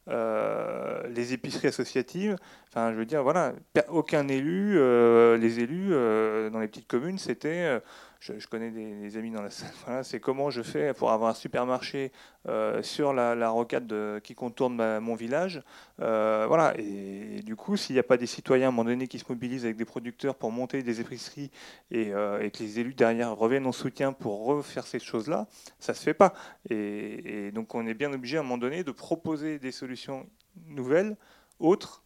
[0.08, 2.36] Euh, les épiceries associatives,
[2.68, 3.52] enfin je veux dire, voilà,
[3.90, 7.80] aucun élu, euh, les élus dans les petites communes, c'était
[8.20, 9.70] je, connais des, amis dans la salle.
[10.04, 12.12] C'est comment je fais pour avoir un supermarché
[12.48, 15.62] euh, sur la, rocade qui contourne mon village.
[16.00, 16.74] Euh, voilà.
[16.78, 19.24] Et, du coup, s'il n'y a pas des citoyens à un moment donné qui se
[19.28, 21.50] mobilisent avec des producteurs pour monter des épiceries
[21.90, 25.46] et, euh, que les élus derrière reviennent en soutien pour refaire ces choses-là,
[25.78, 26.34] ça se fait pas.
[26.68, 30.26] Et, donc, on est bien obligé à un moment donné de proposer des solutions
[30.66, 31.16] nouvelles,
[31.58, 32.02] autres.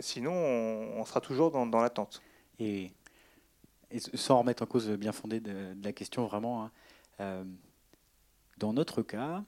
[0.00, 2.20] sinon, on, sera toujours dans, dans l'attente.
[2.58, 2.92] Et
[3.98, 6.70] sans remettre en cause le bien fondé de, la question vraiment, hein,
[7.20, 7.44] euh,
[8.58, 9.44] dans notre cas,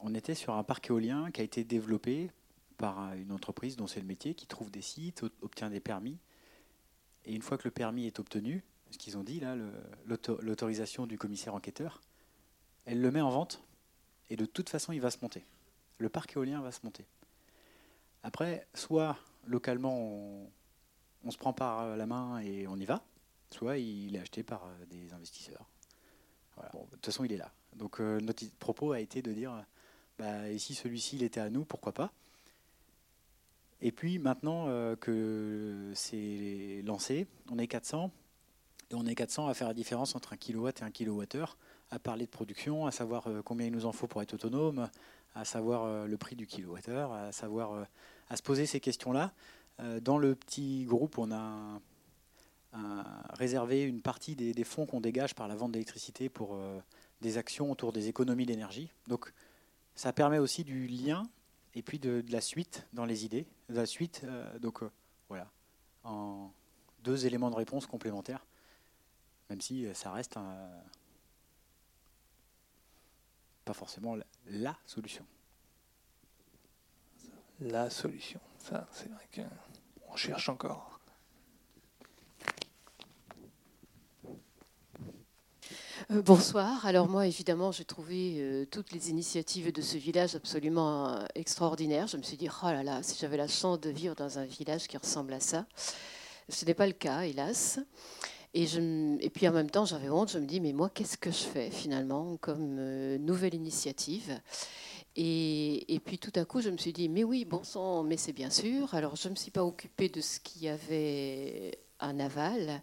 [0.00, 2.30] on était sur un parc éolien qui a été développé
[2.76, 6.18] par une entreprise dont c'est le métier, qui trouve des sites, obtient des permis.
[7.24, 9.54] Et une fois que le permis est obtenu, ce qu'ils ont dit là,
[10.06, 12.00] l'autorisation du commissaire enquêteur,
[12.86, 13.62] elle le met en vente
[14.30, 15.44] et de toute façon il va se monter.
[15.98, 17.04] Le parc éolien va se monter.
[18.22, 19.16] Après, soit
[19.46, 20.50] localement
[21.22, 23.02] on se prend par la main et on y va,
[23.54, 25.66] soit il est acheté par euh, des investisseurs.
[26.56, 27.52] de toute façon, il est là.
[27.76, 29.64] Donc euh, notre propos a été de dire,
[30.18, 32.12] bah, et si celui-ci il était à nous, pourquoi pas?
[33.82, 38.10] Et puis maintenant euh, que c'est lancé, on est 400,
[38.90, 41.56] et on est 400 à faire la différence entre un kilowatt et un kilowattheure,
[41.90, 44.88] à parler de production, à savoir combien il nous en faut pour être autonome,
[45.34, 47.86] à savoir le prix du kilowattheure, à savoir
[48.28, 49.32] à se poser ces questions-là.
[50.00, 51.80] Dans le petit groupe, on a
[53.32, 56.80] réserver une partie des, fonds qu'on dégage par la vente d'électricité pour euh,
[57.20, 58.92] des actions autour des économies d'énergie.
[59.08, 59.32] Donc
[59.94, 61.28] ça permet aussi du lien
[61.74, 63.46] et puis de, la suite dans les idées.
[63.68, 64.90] De la suite, euh, donc euh,
[65.28, 65.50] voilà,
[66.04, 66.52] en
[67.02, 68.46] deux éléments de réponse complémentaires,
[69.48, 70.38] même si ça reste
[73.64, 75.24] pas forcément la, solution.
[77.60, 81.00] La solution, ça c'est vrai qu'on cherche encore.
[84.26, 86.86] Euh, bonsoir.
[86.86, 92.06] Alors moi, évidemment, j'ai trouvé euh, toutes les initiatives de ce village absolument euh, extraordinaires.
[92.06, 94.44] Je me suis dit, oh là là, si j'avais la chance de vivre dans un
[94.44, 95.66] village qui ressemble à ça.
[96.48, 97.78] Ce n'est pas le cas, hélas.
[98.54, 100.32] Et puis en même temps, j'avais honte.
[100.32, 102.74] Je me dis, mais moi, qu'est-ce que je fais finalement comme
[103.18, 104.40] nouvelle initiative?
[105.14, 108.16] Et, et, puis tout à coup, je me suis dit, mais oui, bon sang, mais
[108.16, 108.94] c'est bien sûr.
[108.94, 112.82] Alors je ne me suis pas occupée de ce qui avait un aval,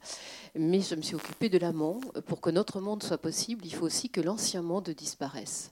[0.56, 2.00] mais je me suis occupée de l'amont.
[2.26, 5.72] Pour que notre monde soit possible, il faut aussi que l'ancien monde disparaisse.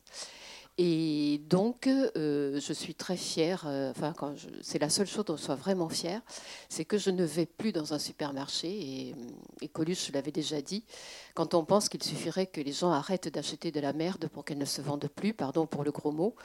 [0.77, 4.13] Et donc, euh, je suis très fière, euh, enfin,
[4.61, 6.21] c'est la seule chose dont je sois vraiment fière,
[6.67, 8.67] c'est que je ne vais plus dans un supermarché.
[8.67, 9.15] Et,
[9.61, 10.83] et Coluche l'avait déjà dit,
[11.33, 14.57] quand on pense qu'il suffirait que les gens arrêtent d'acheter de la merde pour qu'elle
[14.57, 16.35] ne se vende plus, pardon pour le gros mot.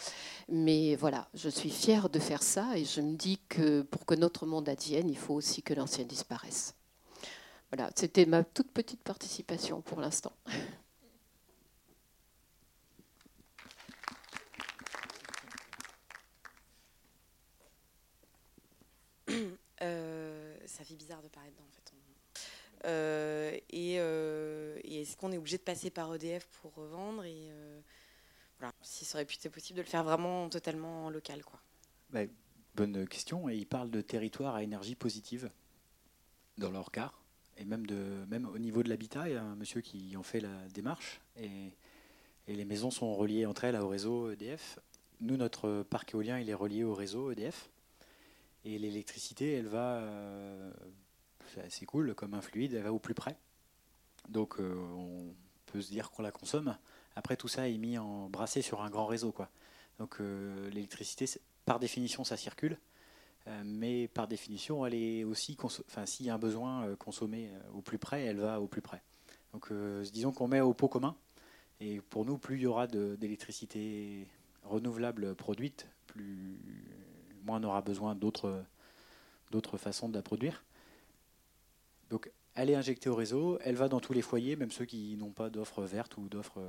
[0.48, 4.14] Mais voilà, je suis fière de faire ça et je me dis que pour que
[4.14, 6.76] notre monde advienne, il faut aussi que l'ancien disparaisse.
[7.70, 10.32] Voilà, c'était ma toute petite participation pour l'instant.
[19.82, 21.94] Euh, ça fait bizarre de parler dedans en fait.
[22.84, 27.50] Euh, euh, et, est-ce qu'on est obligé de passer par EDF pour revendre et
[28.58, 31.62] voilà, si ça aurait pu être possible de le faire vraiment totalement local quoi.
[32.10, 32.20] Bah,
[32.74, 33.48] bonne question.
[33.48, 35.50] Et ils parlent de territoire à énergie positive
[36.58, 37.14] dans leur cas
[37.60, 40.22] et même, de, même au niveau de l'habitat, il y a un monsieur qui en
[40.22, 41.72] fait la démarche et,
[42.48, 44.80] les maisons sont reliées entre elles au réseau EDF.
[45.20, 47.70] Nous, notre parc éolien, il est relié au réseau EDF
[48.64, 50.72] et l'électricité, elle va, euh,
[51.68, 53.36] c'est cool, comme un fluide, elle va au plus près.
[54.28, 55.32] Donc euh, on
[55.66, 56.76] peut se dire qu'on la consomme.
[57.14, 59.30] Après, tout ça est mis en brassé sur un grand réseau.
[59.30, 59.48] Quoi.
[60.00, 61.26] Donc euh, l'électricité,
[61.66, 62.78] par définition, ça circule.
[63.46, 67.48] Euh, mais par définition, elle est aussi, enfin, s'il y a un besoin euh, consommé
[67.48, 69.02] euh, au plus près, elle va au plus près.
[69.52, 69.72] Donc,
[70.12, 71.16] disons qu'on met au pot commun.
[71.80, 74.28] Et pour nous, plus il y aura d'électricité
[74.62, 75.88] renouvelable produite,
[77.44, 78.62] moins on aura besoin d'autres
[79.50, 80.62] d'autres façons de la produire.
[82.10, 85.16] Donc, elle est injectée au réseau, elle va dans tous les foyers, même ceux qui
[85.16, 86.62] n'ont pas d'offre verte ou d'offre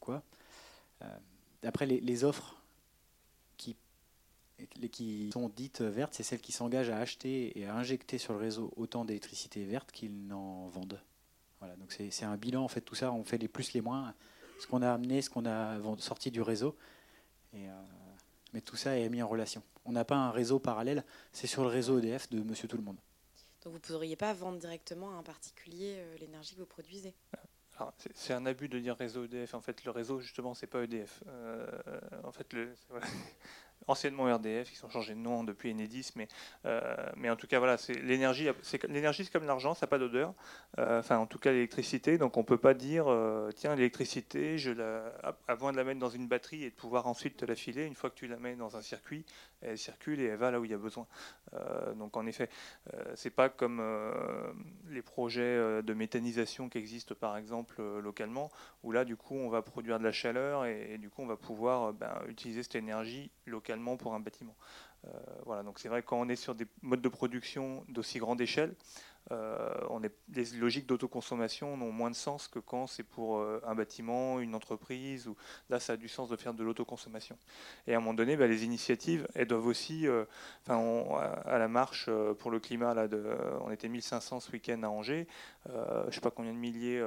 [0.00, 0.24] quoi.
[1.62, 2.56] après, les, offres
[4.90, 8.38] qui sont dites vertes, c'est celles qui s'engagent à acheter et à injecter sur le
[8.38, 11.00] réseau autant d'électricité verte qu'ils n'en vendent.
[11.60, 14.14] Voilà, donc c'est un bilan en fait tout ça, on fait les plus les moins,
[14.60, 16.76] ce qu'on a amené, ce qu'on a sorti du réseau,
[17.52, 17.72] et, euh,
[18.52, 19.62] mais tout ça est mis en relation.
[19.84, 22.82] On n'a pas un réseau parallèle, c'est sur le réseau EDF de Monsieur Tout le
[22.82, 22.98] Monde.
[23.62, 27.14] Donc vous ne pourriez pas vendre directement à un particulier euh, l'énergie que vous produisez?
[28.14, 29.54] C'est un abus de dire réseau EDF.
[29.54, 31.24] En fait, le réseau, justement, c'est pas EDF.
[31.26, 31.66] Euh,
[32.22, 32.72] en fait, le,
[33.86, 36.28] anciennement RDF, ils ont changé de nom depuis Enedis, mais,
[36.64, 36.80] euh,
[37.16, 40.34] mais en tout cas, voilà, l'énergie, c'est comme l'argent, ça n'a pas d'odeur,
[40.78, 44.56] euh, enfin en tout cas l'électricité, donc on ne peut pas dire, euh, tiens, l'électricité,
[45.48, 47.94] avant de la mettre dans une batterie et de pouvoir ensuite te la filer, une
[47.94, 49.24] fois que tu la mets dans un circuit,
[49.60, 51.06] elle circule et elle va là où il y a besoin.
[51.96, 52.48] donc en effet,
[53.14, 53.82] c'est pas comme
[54.88, 58.50] les projets de méthanisation qui existent par exemple localement,
[58.82, 61.36] où là du coup on va produire de la chaleur et, du coup on va
[61.36, 63.30] pouvoir ben, utiliser cette énergie
[63.96, 64.56] pour un bâtiment.
[65.06, 65.10] Euh,
[65.44, 68.40] voilà, donc c'est vrai que quand on est sur des modes de production d'aussi grande
[68.40, 68.74] échelle,
[69.32, 73.58] euh, on est, les logiques d'autoconsommation n'ont moins de sens que quand c'est pour euh,
[73.66, 75.36] un bâtiment, une entreprise, où
[75.70, 77.38] là ça a du sens de faire de l'autoconsommation.
[77.86, 80.06] Et à un moment donné, bah, les initiatives, elles doivent aussi,
[80.66, 83.08] à la marche pour le climat, là,
[83.62, 85.26] on était 1500 ce week-end à Angers,
[85.66, 87.02] je ne sais pas combien de milliers,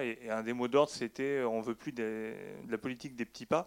[0.00, 2.34] et, un des mots d'ordre c'était on veut plus de
[2.68, 3.66] la politique des petits pas.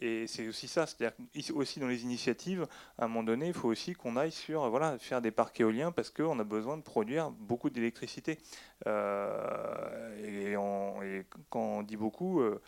[0.00, 1.14] Et c'est aussi ça, c'est-à-dire
[1.54, 4.98] aussi dans les initiatives, à un moment donné, il faut aussi qu'on aille sur voilà,
[4.98, 8.38] faire des parcs éoliens parce qu'on a besoin de produire beaucoup d'électricité.
[8.86, 12.62] Euh, et, quand on dit beaucoup, euh,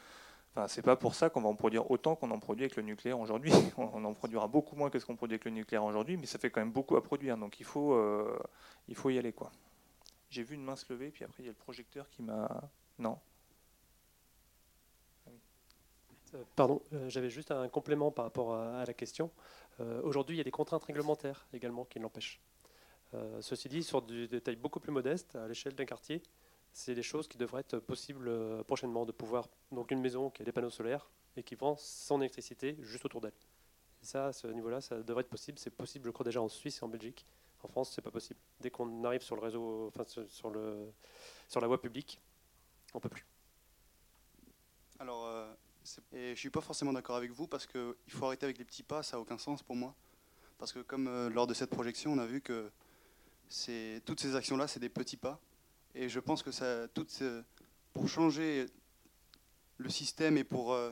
[0.54, 2.82] enfin, c'est pas pour ça qu'on va en produire autant qu'on en produit avec le
[2.82, 3.50] nucléaire aujourd'hui.
[3.78, 6.38] on en produira beaucoup moins que ce qu'on produit avec le nucléaire aujourd'hui, mais ça
[6.38, 7.38] fait quand même beaucoup à produire.
[7.38, 8.38] Donc il faut, euh,
[8.88, 9.32] il faut y aller.
[9.32, 9.50] quoi.
[10.28, 12.62] J'ai vu une main se lever, puis après il y a le projecteur qui m'a...
[12.98, 13.18] Non
[15.28, 15.30] Euh,
[16.56, 19.30] pardon, euh, j'avais juste un complément par rapport à, la question.
[19.80, 22.40] Euh, aujourd'hui, il y a des contraintes réglementaires également qui l'empêchent.
[23.40, 26.22] ceci dit, sur des tailles beaucoup plus modestes, à l'échelle d'un quartier,
[26.72, 30.44] c'est des choses qui devraient être possibles prochainement, de pouvoir, donc une maison qui a
[30.44, 33.34] des panneaux solaires et qui vend son électricité juste autour d'elle.
[34.02, 35.58] Et ça, à ce niveau-là, ça devrait être possible.
[35.58, 37.26] C'est possible, je crois, déjà en Suisse et en Belgique.
[37.62, 38.40] En France, c'est pas possible.
[38.60, 40.92] Dès qu'on arrive sur le réseau, enfin, sur, le,
[41.48, 42.20] sur la voie publique,
[42.94, 43.24] on peut plus.
[46.12, 48.82] Et je suis pas forcément d'accord avec vous parce qu'il faut arrêter avec les petits
[48.82, 49.94] pas, ça n'a aucun sens pour moi.
[50.58, 52.70] Parce que comme euh, lors de cette projection, on a vu que
[54.04, 55.40] toutes ces actions-là, c'est des petits pas.
[55.94, 56.86] Et je pense que ça,
[57.92, 58.66] pour changer
[59.78, 60.90] le système et pour, euh,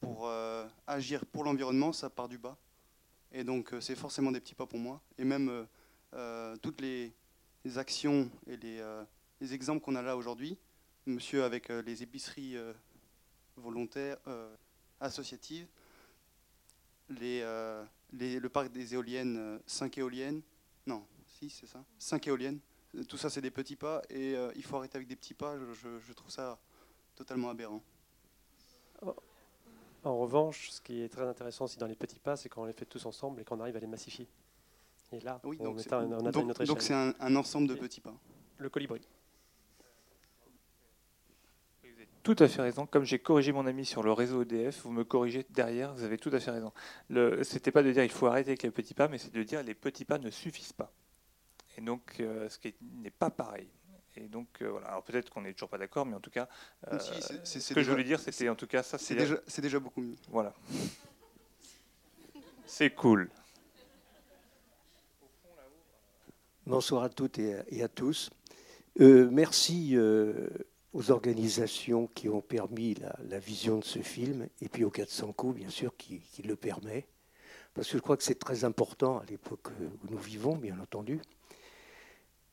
[0.00, 2.56] pour euh, agir pour l'environnement, ça part du bas.
[3.30, 5.00] Et donc c'est forcément des petits pas pour moi.
[5.18, 5.66] Et même
[6.60, 7.12] toutes les,
[7.76, 8.82] actions et les,
[9.40, 10.58] les exemples qu'on a là aujourd'hui,
[11.06, 12.56] monsieur avec les épiceries
[13.56, 14.54] volontaire, euh,
[15.00, 15.66] associative.
[17.20, 20.42] Euh, les, le parc des éoliennes, 5 euh, éoliennes,
[20.86, 21.84] non, 6 c'est ça?
[21.98, 22.60] 5 éoliennes.
[23.08, 25.56] Tout ça, c'est des petits pas et il faut arrêter avec des petits pas.
[25.58, 26.58] Je, trouve ça
[27.16, 27.82] totalement aberrant.
[30.04, 32.66] En revanche, ce qui est très intéressant aussi dans les petits pas, c'est quand on
[32.66, 34.28] les fait tous ensemble et qu'on arrive à les massifier.
[35.10, 38.00] Et là, oui, on, donc atteint, une autre Donc c'est un, un, ensemble de petits
[38.02, 38.14] pas.
[38.58, 39.00] Le colibri
[42.22, 42.86] tout à fait raison.
[42.86, 46.18] Comme j'ai corrigé mon ami sur le réseau EDF, vous me corrigez derrière, vous avez
[46.18, 46.72] tout à fait raison.
[47.10, 49.42] Ce n'était pas de dire il faut arrêter avec les petits pas, mais c'est de
[49.42, 50.92] dire les petits pas ne suffisent pas.
[51.76, 53.68] Et donc, euh, ce qui n'est pas pareil.
[54.16, 54.88] Et donc, euh, voilà.
[54.88, 56.48] Alors peut-être qu'on n'est toujours pas d'accord, mais en tout cas,
[56.92, 58.98] euh, ce que je voulais dire, c'était en tout cas ça.
[58.98, 60.16] C'est déjà, déjà, beaucoup mieux.
[60.28, 60.54] Voilà.
[62.66, 63.30] c'est cool.
[66.66, 68.30] Bonsoir à toutes et à, tous.
[68.96, 69.96] merci
[70.92, 72.96] aux organisations qui ont permis
[73.28, 77.06] la, vision de ce film, et puis au 400 coups, bien sûr, qui, le permet.
[77.74, 81.20] Parce que je crois que c'est très important à l'époque où nous vivons, bien entendu.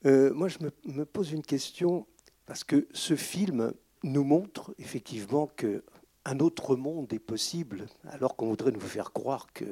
[0.06, 2.08] Euh, moi, je me, pose une question,
[2.45, 3.73] parce que ce film
[4.04, 9.65] nous montre effectivement qu'un autre monde est possible, alors qu'on voudrait nous faire croire que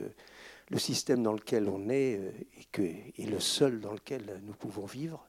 [0.70, 2.32] le système dans lequel on est euh,
[2.80, 5.26] est, est le seul dans lequel nous pouvons vivre,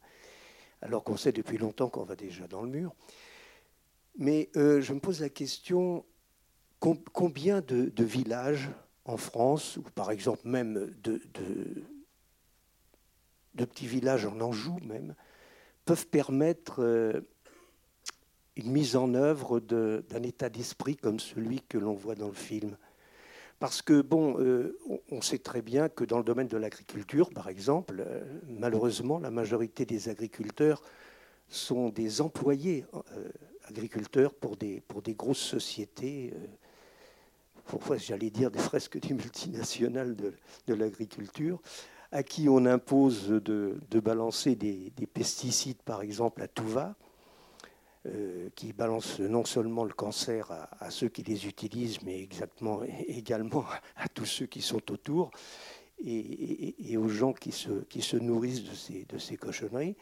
[0.82, 2.92] alors qu'on sait depuis longtemps qu'on va déjà dans le mur.
[4.18, 6.04] Mais euh, je me pose la question,
[6.80, 8.68] combien de, villages
[9.04, 11.20] en France, ou par exemple même de,
[13.54, 15.14] petits villages en Anjou même,
[15.84, 17.20] peuvent permettre euh,
[18.56, 22.76] une mise en œuvre d'un état d'esprit comme celui que l'on voit dans le film?
[23.60, 24.76] Parce que, bon, euh,
[25.10, 28.04] on sait très bien que dans le domaine de l'agriculture, par exemple,
[28.48, 30.82] malheureusement, la majorité des agriculteurs
[31.48, 32.84] sont des employés
[33.68, 40.74] agriculteurs pour des, pour des grosses sociétés, euh, j'allais dire, des fresques des multinationales de,
[40.74, 41.60] l'agriculture,
[42.12, 46.96] à qui on impose de, balancer des, pesticides, par exemple, à tout va,
[48.06, 50.50] euh, qui balancent non seulement le cancer
[50.80, 53.64] à, ceux qui les utilisent, mais exactement, également
[53.96, 55.30] à tous ceux qui sont autour,
[56.04, 59.96] et, aux gens qui se, nourrissent de ces cochonneries.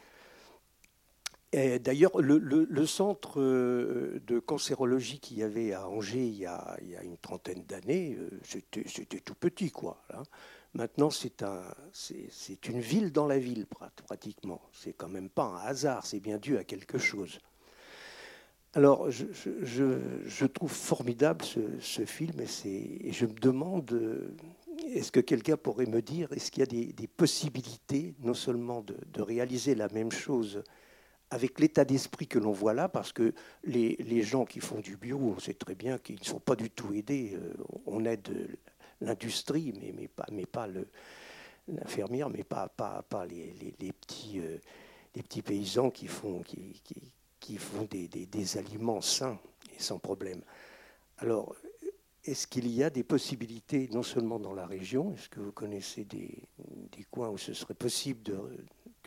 [1.53, 7.17] D'ailleurs, le, centre euh, de cancérologie qu'il y avait à Angers il y a, une
[7.17, 10.03] trentaine d'années, euh, c'était tout petit, quoi.
[10.13, 10.23] Hein.
[10.73, 11.63] Maintenant, c'est un,
[12.67, 13.65] une ville dans la ville,
[14.05, 14.61] pratiquement.
[14.73, 17.39] C'est quand même pas un hasard, c'est bien dû à quelque chose.
[18.73, 21.43] Alors, je, trouve formidable
[21.79, 24.35] ce, film et, je me demande, euh,
[24.93, 29.21] est-ce que quelqu'un pourrait me dire, est-ce qu'il y a des, possibilités non seulement de,
[29.21, 30.61] réaliser la même chose
[31.29, 35.17] avec l'état d'esprit que l'on voit là, parce que les, gens qui font du bio,
[35.17, 37.33] on sait très bien qu'ils ne sont pas du tout aidés.
[37.35, 37.53] Euh,
[37.85, 38.57] on aide
[39.01, 40.67] l'industrie, mais, mais pas, mais pas
[41.67, 43.51] l'infirmière, mais pas, pas, pas les,
[43.91, 44.57] petits, euh,
[45.15, 46.81] les petits paysans qui font, qui,
[47.39, 49.39] qui, font des, des, aliments sains
[49.75, 50.41] et sans problème.
[51.17, 51.55] Alors,
[52.23, 56.03] est-ce qu'il y a des possibilités, non seulement dans la région, est-ce que vous connaissez
[56.05, 56.43] des,
[56.91, 58.37] des coins où ce serait possible de,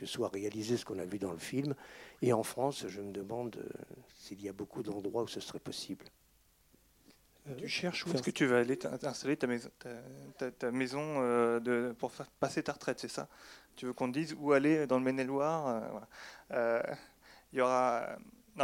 [0.01, 1.75] que soit réalisé ce qu'on a vu dans le film.
[2.23, 3.69] Et en France, je me demande euh,
[4.17, 6.07] s'il y a beaucoup d'endroits où ce serait possible.
[7.49, 9.69] Euh, tu cherches où est-ce que tu vas aller installer ta maison,
[10.59, 13.29] ta, maison euh, de, pour faire passer ta retraite, c'est ça?
[13.77, 16.09] Tu veux qu'on te dise où aller dans le Maine-et-Loire?
[16.51, 18.17] Il y aura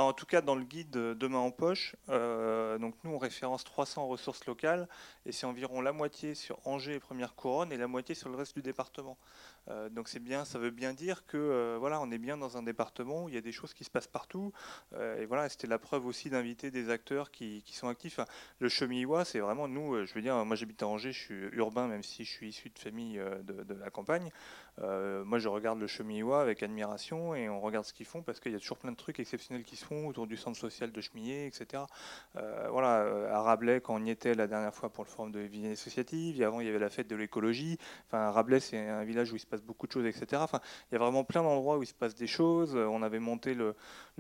[0.03, 4.07] en tout cas, dans le guide Demain en poche, euh, donc nous on référence 300
[4.07, 4.89] ressources locales
[5.25, 8.37] et c'est environ la moitié sur Angers et Première Couronne et la moitié sur le
[8.37, 9.17] reste du département.
[9.69, 12.57] Euh, donc c'est bien, ça veut bien dire que euh, voilà, on est bien dans
[12.57, 14.53] un département où il y a des choses qui se passent partout.
[15.19, 18.21] et voilà, c'était la preuve aussi d'inviter des acteurs qui, sont actifs.
[18.59, 20.05] le Chemiwa, c'est vraiment nous.
[20.05, 22.71] je veux dire, moi j'habite à Angers, je suis urbain même si je suis issu
[22.71, 24.31] de famille de, la campagne.
[24.79, 28.53] Moi je regarde le Chemiwa avec admiration et on regarde ce qu'ils font parce qu'il
[28.53, 31.47] y a toujours plein de trucs exceptionnels qui se autour du centre social de Chemillé,
[31.47, 31.85] etc.
[32.37, 35.33] Euh, voilà, euh, à Rabelais, quand on y était la dernière fois pour le forum
[35.33, 37.79] de vie associative, avant il y avait la fête de l'écologie.
[38.07, 40.43] Enfin, Rabelais, c'est un village où il se passe beaucoup de choses, etc.
[40.43, 40.61] Enfin,
[40.91, 42.77] il y a vraiment plein d'endroits où il se passe des choses.
[42.77, 43.75] Euh, on avait monté le,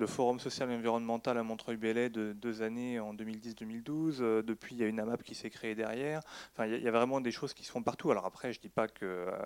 [0.06, 4.42] forum social et environnemental à Montreuil-Bellay de deux années en 2010-2012.
[4.42, 6.20] depuis, il y a une AMAP qui s'est créée derrière.
[6.52, 8.10] Enfin, il y, a vraiment des choses qui se font partout.
[8.10, 9.36] Alors après, je dis pas que euh,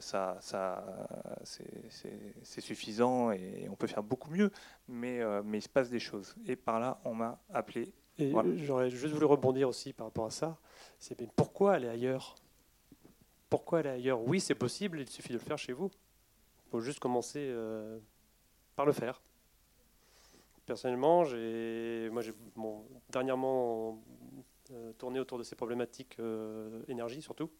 [0.00, 0.84] ça, ça
[1.42, 4.50] c'est suffisant et on peut faire beaucoup mieux,
[4.88, 6.34] mais, euh, mais il se passe des choses.
[6.46, 7.92] Et par là, on m'a appelé.
[8.18, 10.56] Et j'aurais juste voulu rebondir aussi par rapport à ça.
[10.98, 12.34] C'est pourquoi aller ailleurs?
[13.50, 14.22] Pourquoi aller ailleurs?
[14.22, 15.90] Oui, c'est possible, il suffit de le faire chez vous.
[16.66, 17.98] Il faut juste commencer euh,
[18.74, 19.20] par le faire.
[20.64, 22.32] Personnellement, j'ai, moi, j'ai
[23.10, 24.02] dernièrement
[24.98, 26.18] tourné autour de ces problématiques
[26.88, 27.50] énergie surtout.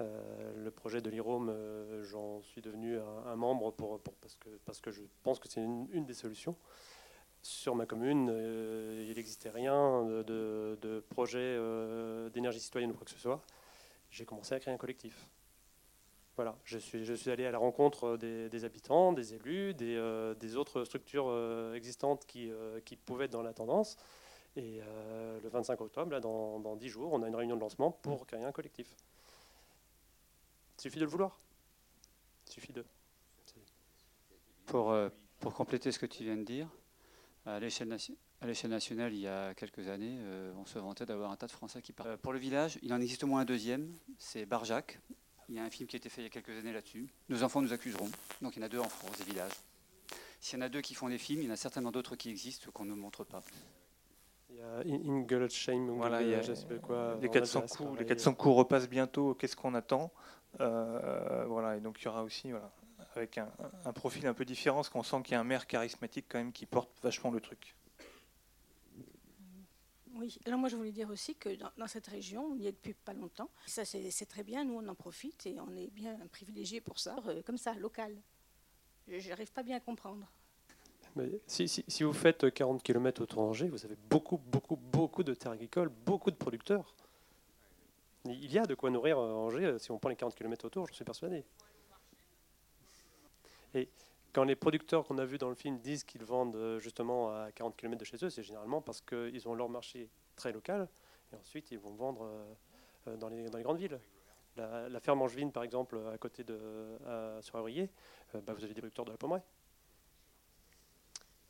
[0.00, 4.80] Euh, le projet de l'IROM, euh, j'en suis devenu un, membre pour, parce, que, parce
[4.80, 6.56] que je pense que c'est une, des solutions.
[7.42, 11.58] Sur ma commune, euh, il n'existait rien de, projet
[12.32, 13.42] d'énergie citoyenne ou quoi que ce soit.
[14.10, 15.28] J'ai commencé à créer un collectif.
[16.36, 20.84] Voilà, je suis, je suis allé à la rencontre des, habitants, des élus, des, autres
[20.84, 22.52] structures existantes qui,
[22.84, 23.96] qui, pouvaient être dans la tendance.
[24.54, 24.80] Et
[25.42, 28.24] le 25 octobre, là, dans, dans 10 jours, on a une réunion de lancement pour
[28.24, 28.94] créer un collectif.
[30.78, 31.36] Il suffit de le vouloir.
[32.46, 32.84] Il suffit de.
[34.66, 35.08] Pour, euh,
[35.40, 36.68] pour compléter ce que tu viens de dire,
[37.46, 41.46] à l'échelle nationale, il y a quelques années, euh, on se vantait d'avoir un tas
[41.46, 42.18] de Français qui parlent.
[42.18, 45.00] pour le village, il en existe au moins un deuxième, c'est Barjac.
[45.48, 47.08] Il y a un film qui a été fait il y a quelques années là-dessus.
[47.30, 48.10] Nos enfants nous accuseront.
[48.42, 49.52] Donc il y en a deux en France, des villages.
[50.40, 52.14] S'il y en a deux qui font des films, il y en a certainement d'autres
[52.14, 53.42] qui existent qu'on ne montre pas.
[54.50, 57.18] Il y a Ingelheim, voilà, il y a, je sais pas quoi.
[57.20, 59.34] Les 400 coups, les 400 coups repassent bientôt.
[59.34, 60.12] Qu'est-ce qu'on attend?
[60.12, 62.72] euh, voilà, et donc il y aura aussi, voilà,
[63.14, 66.26] avec un, profil un peu différent, parce qu'on sent qu'il y a un maire charismatique
[66.28, 67.74] quand même qui porte vachement le truc.
[70.14, 72.94] Oui, alors moi je voulais dire aussi que dans, cette région, on y est depuis
[72.94, 73.50] pas longtemps.
[73.66, 77.16] Ça c'est très bien, nous on en profite et on est bien privilégiés pour ça,
[77.26, 78.16] euh, comme ça, local.
[79.06, 80.30] Je n'arrive pas bien à comprendre.
[81.14, 85.22] Mais si, si, si, vous faites 40 km autour d'Angers, vous avez beaucoup, beaucoup, beaucoup
[85.22, 86.94] de terres agricoles, beaucoup de producteurs.
[88.30, 90.64] Il y a de quoi nourrir euh, Angers euh, si on prend les 40 km
[90.66, 91.44] autour, je suis persuadé.
[93.74, 93.88] Et
[94.32, 97.50] quand les producteurs qu'on a vus dans le film disent qu'ils vendent euh, justement à
[97.52, 100.88] 40 km de chez eux, c'est généralement parce qu'ils ont leur marché très local
[101.32, 102.30] et ensuite ils vont vendre
[103.18, 103.98] dans les, grandes villes.
[104.56, 106.58] La, ferme Angevine, par exemple, à côté de
[107.40, 107.90] sur Aurier,
[108.32, 109.42] bah, vous avez des producteurs de la pommeraie.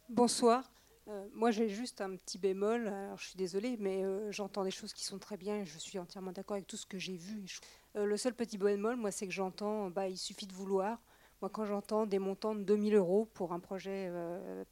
[0.09, 0.65] Bonsoir.
[1.09, 2.87] Euh, moi, j'ai juste un petit bémol.
[2.89, 5.57] Alors, je suis désolée, mais euh, j'entends des choses qui sont très bien.
[5.61, 7.45] Et je suis entièrement d'accord avec tout ce que j'ai vu.
[7.97, 11.01] Euh, le seul petit bémol, moi, c'est que j'entends, bah, il suffit de vouloir.
[11.41, 14.11] Moi, quand j'entends des montants de 2000 euros pour un projet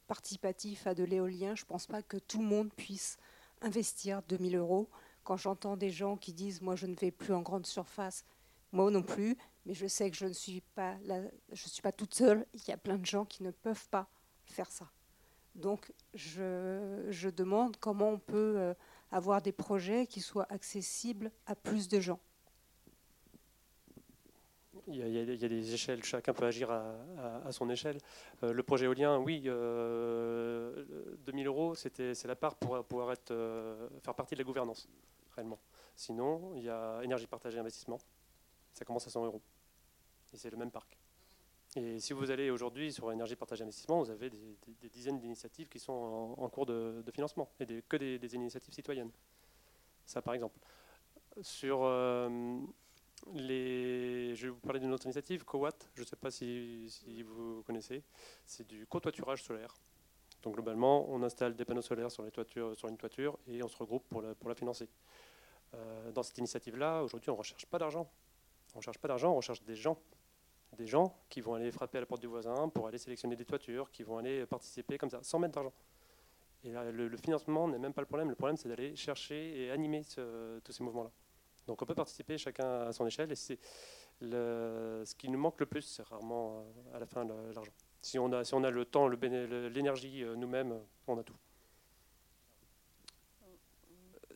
[0.07, 3.17] participatif à de l'éolien, je ne pense pas que tout le monde puisse
[3.61, 4.89] investir 2000 euros.
[5.23, 8.25] Quand j'entends des gens qui disent, moi, je ne vais plus en grande surface,
[8.73, 10.97] moi non plus, mais je sais que je ne suis pas,
[11.53, 12.45] je suis pas toute seule.
[12.53, 14.09] Il y a plein de gens qui ne peuvent pas
[14.43, 14.89] faire ça.
[15.57, 18.73] Donc, je, demande comment on peut euh,
[19.11, 22.19] avoir des projets qui soient accessibles à plus de gens.
[24.89, 27.97] Il y, a, des échelles, chacun peut agir à, son échelle.
[28.43, 33.89] Euh, le projet éolien, oui, euh, 2000 euros, c'est la part pour pouvoir être, euh,
[34.01, 34.87] faire partie de la gouvernance,
[35.35, 35.59] réellement.
[35.93, 37.97] Sinon, il y a énergie partagée investissement,
[38.73, 39.41] ça commence à 100 euros.
[40.33, 40.97] Et c'est le même parc.
[41.75, 45.79] Et si vous allez aujourd'hui sur énergie partagée investissement, vous avez des, dizaines d'initiatives qui
[45.79, 49.11] sont en, cours de, financement, et que des, initiatives citoyennes.
[50.05, 50.57] Ça, par exemple.
[51.41, 52.59] Sur euh,
[53.33, 54.33] les.
[54.35, 56.89] Je vais vous parler d'une autre initiative, CoWatt, je ne sais pas si,
[57.23, 58.01] vous connaissez.
[58.45, 59.75] C'est du cotoiturage solaire.
[60.41, 64.21] Donc, globalement, on installe des panneaux solaires sur, une toiture et on se regroupe pour
[64.21, 64.87] la, pour la financer.
[65.73, 68.09] Euh, dans cette initiative-là, aujourd'hui, on ne recherche pas d'argent.
[68.73, 69.97] On ne recherche pas d'argent, on recherche des gens
[70.75, 73.45] des gens qui vont aller frapper à la porte du voisin pour aller sélectionner des
[73.45, 75.73] toitures, qui vont aller participer comme ça, sans mettre d'argent.
[76.63, 78.29] Et le, financement n'est même pas le problème.
[78.29, 80.01] Le problème, c'est d'aller chercher et animer
[80.63, 81.11] tous ces mouvements-là.
[81.67, 83.31] Donc on peut participer chacun à son échelle.
[83.31, 83.59] Et c'est
[84.21, 87.71] ce qui nous manque le plus, c'est rarement euh, à la fin l'argent.
[88.01, 91.35] Si on a, si on a le temps, l'énergie euh, nous-mêmes, on a tout.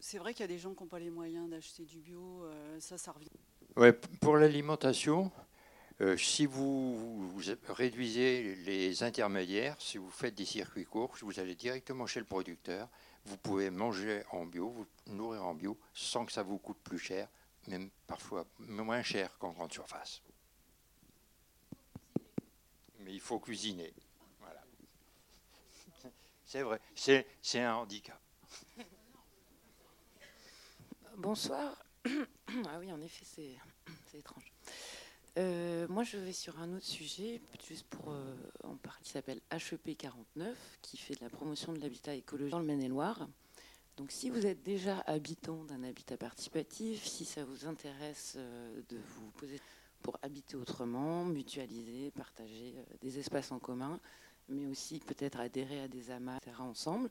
[0.02, 2.44] C'est vrai qu'il y a des gens qui n'ont pas les moyens d'acheter du bio.
[2.44, 3.30] Euh, ça, ça revient.
[3.78, 5.42] Ouais, pour l'alimentation, euh,
[6.18, 12.20] si vous, réduisez les intermédiaires, si vous faites des circuits courts, vous allez directement chez
[12.20, 12.90] le producteur,
[13.26, 16.98] vous pouvez manger en bio, vous nourrir en bio, sans que ça vous coûte plus
[16.98, 17.28] cher,
[17.68, 20.22] même parfois moins cher qu'en grande surface.
[23.00, 23.94] Mais il faut cuisiner.
[26.46, 27.26] C'est vrai, c'est
[27.62, 28.20] un handicap.
[31.18, 31.76] Bonsoir.
[32.68, 34.52] Ah oui, en effet, c'est étrange.
[35.38, 39.40] Euh, moi, je vais sur un autre sujet, juste pour euh, en parler, qui s'appelle
[39.50, 43.28] HEP 49, qui fait de la promotion de l'habitat écologique dans le Maine-et-Loire.
[43.96, 48.98] Donc, si vous êtes déjà habitant d'un habitat participatif, si ça vous intéresse euh, de
[48.98, 49.62] vous poser
[50.02, 54.00] pour habiter autrement, mutualiser, partager des espaces en commun,
[54.50, 56.58] mais aussi peut-être adhérer à des amas, etc.
[56.60, 57.10] ensemble,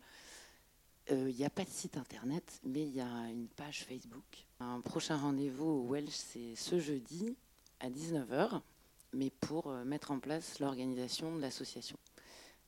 [1.09, 4.47] il n'y a pas de site internet, mais il y a une page Facebook.
[4.59, 7.37] Un prochain rendez-vous au Welsh, c'est ce jeudi
[7.81, 8.61] à 19h,
[9.13, 11.99] mais pour euh, mettre en place l'organisation de l'association.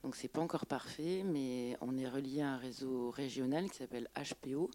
[0.02, 4.08] Donc c'est pas encore parfait, mais on est relié à un réseau régional qui s'appelle
[4.16, 4.70] HPO,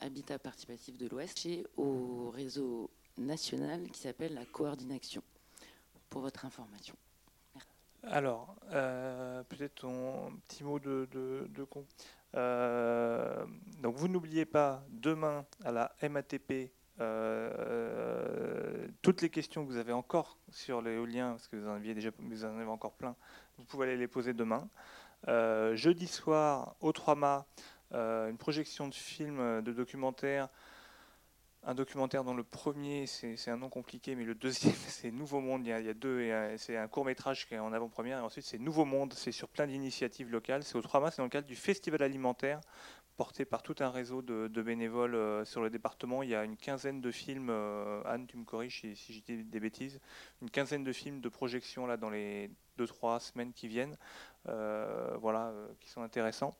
[0.00, 5.22] Habitat Participatif de l'Ouest, et au réseau national qui s'appelle la Coordination,
[6.08, 6.96] pour votre information.
[8.02, 11.46] Alors, euh, peut-être un petit mot de, de,
[12.34, 13.44] euh,
[13.82, 16.70] donc vous n'oubliez pas, demain à la MATP,
[17.00, 21.94] euh, toutes les questions que vous avez encore sur l'éolien, parce que vous en aviez
[21.94, 23.16] déjà, vous en avez encore plein,
[23.58, 24.68] vous pouvez aller les poser demain.
[25.28, 27.46] Euh, jeudi soir, au 3 mâts,
[27.92, 30.48] euh, une projection de film, de documentaire.
[31.62, 35.66] Un documentaire dont le premier, c'est un nom compliqué, mais le deuxième, c'est Nouveau Monde.
[35.66, 38.18] Il y a, deux, c'est un court métrage qui est en avant-première.
[38.18, 39.12] Et ensuite, c'est Nouveau Monde.
[39.12, 40.62] C'est sur plein d'initiatives locales.
[40.62, 42.60] C'est au 3 mâts, c'est dans le cadre du Festival alimentaire
[43.20, 46.22] porté par tout un réseau de, bénévoles euh, sur le département.
[46.22, 49.44] Il y a une quinzaine de films, euh, Anne, tu me corriges si, si, dis
[49.44, 50.00] des bêtises,
[50.40, 53.98] une quinzaine de films de projection là, dans les 2-3 semaines qui viennent,
[54.48, 56.56] euh, voilà, qui sont intéressants.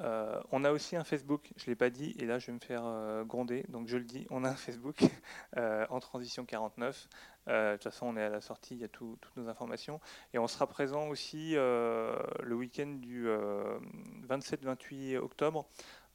[0.00, 2.52] Euh, on a aussi un Facebook, je ne l'ai pas dit, et là je vais
[2.52, 4.96] me faire euh, gronder, donc je le dis, on a un Facebook
[5.56, 7.08] euh, en transition 49.
[7.46, 10.00] de toute façon, on est à la sortie, il y a toutes nos informations.
[10.32, 13.28] Et on sera présent aussi le week-end du
[14.28, 15.66] 27-28 octobre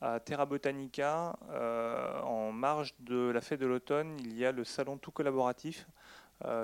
[0.02, 1.38] à Terra Botanica.
[2.24, 5.88] en marge de la fête de l'automne, il y a le salon tout collaboratif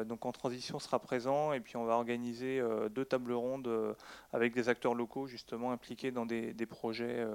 [0.05, 3.93] donc en transition sera présent et puis on va organiser euh, deux tables rondes euh,
[4.33, 7.25] avec des acteurs locaux justement impliqués dans des, projets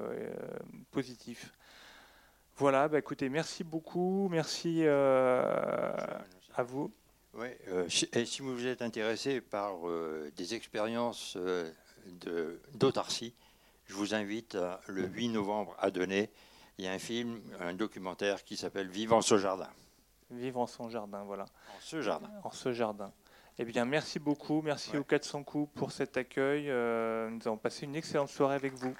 [0.91, 1.53] positifs.
[2.57, 6.91] Voilà, bah, écoutez, merci beaucoup, merci à vous.
[7.89, 9.75] Si vous êtes intéressé par
[10.37, 11.37] des expériences
[12.75, 13.35] d'autarcie,
[13.87, 16.31] je vous invite le 8 novembre à Donner.
[16.79, 19.69] Il y a un film, un documentaire qui s'appelle Vivant ce jardin.
[20.31, 21.45] Vivre en son jardin, voilà.
[21.45, 22.31] En ce jardin.
[22.43, 23.13] En ce jardin.
[23.59, 24.61] Eh bien, merci beaucoup.
[24.61, 26.69] Merci aux 400 coups pour cet accueil.
[26.69, 28.95] Euh, nous avons passé une excellente soirée avec vous.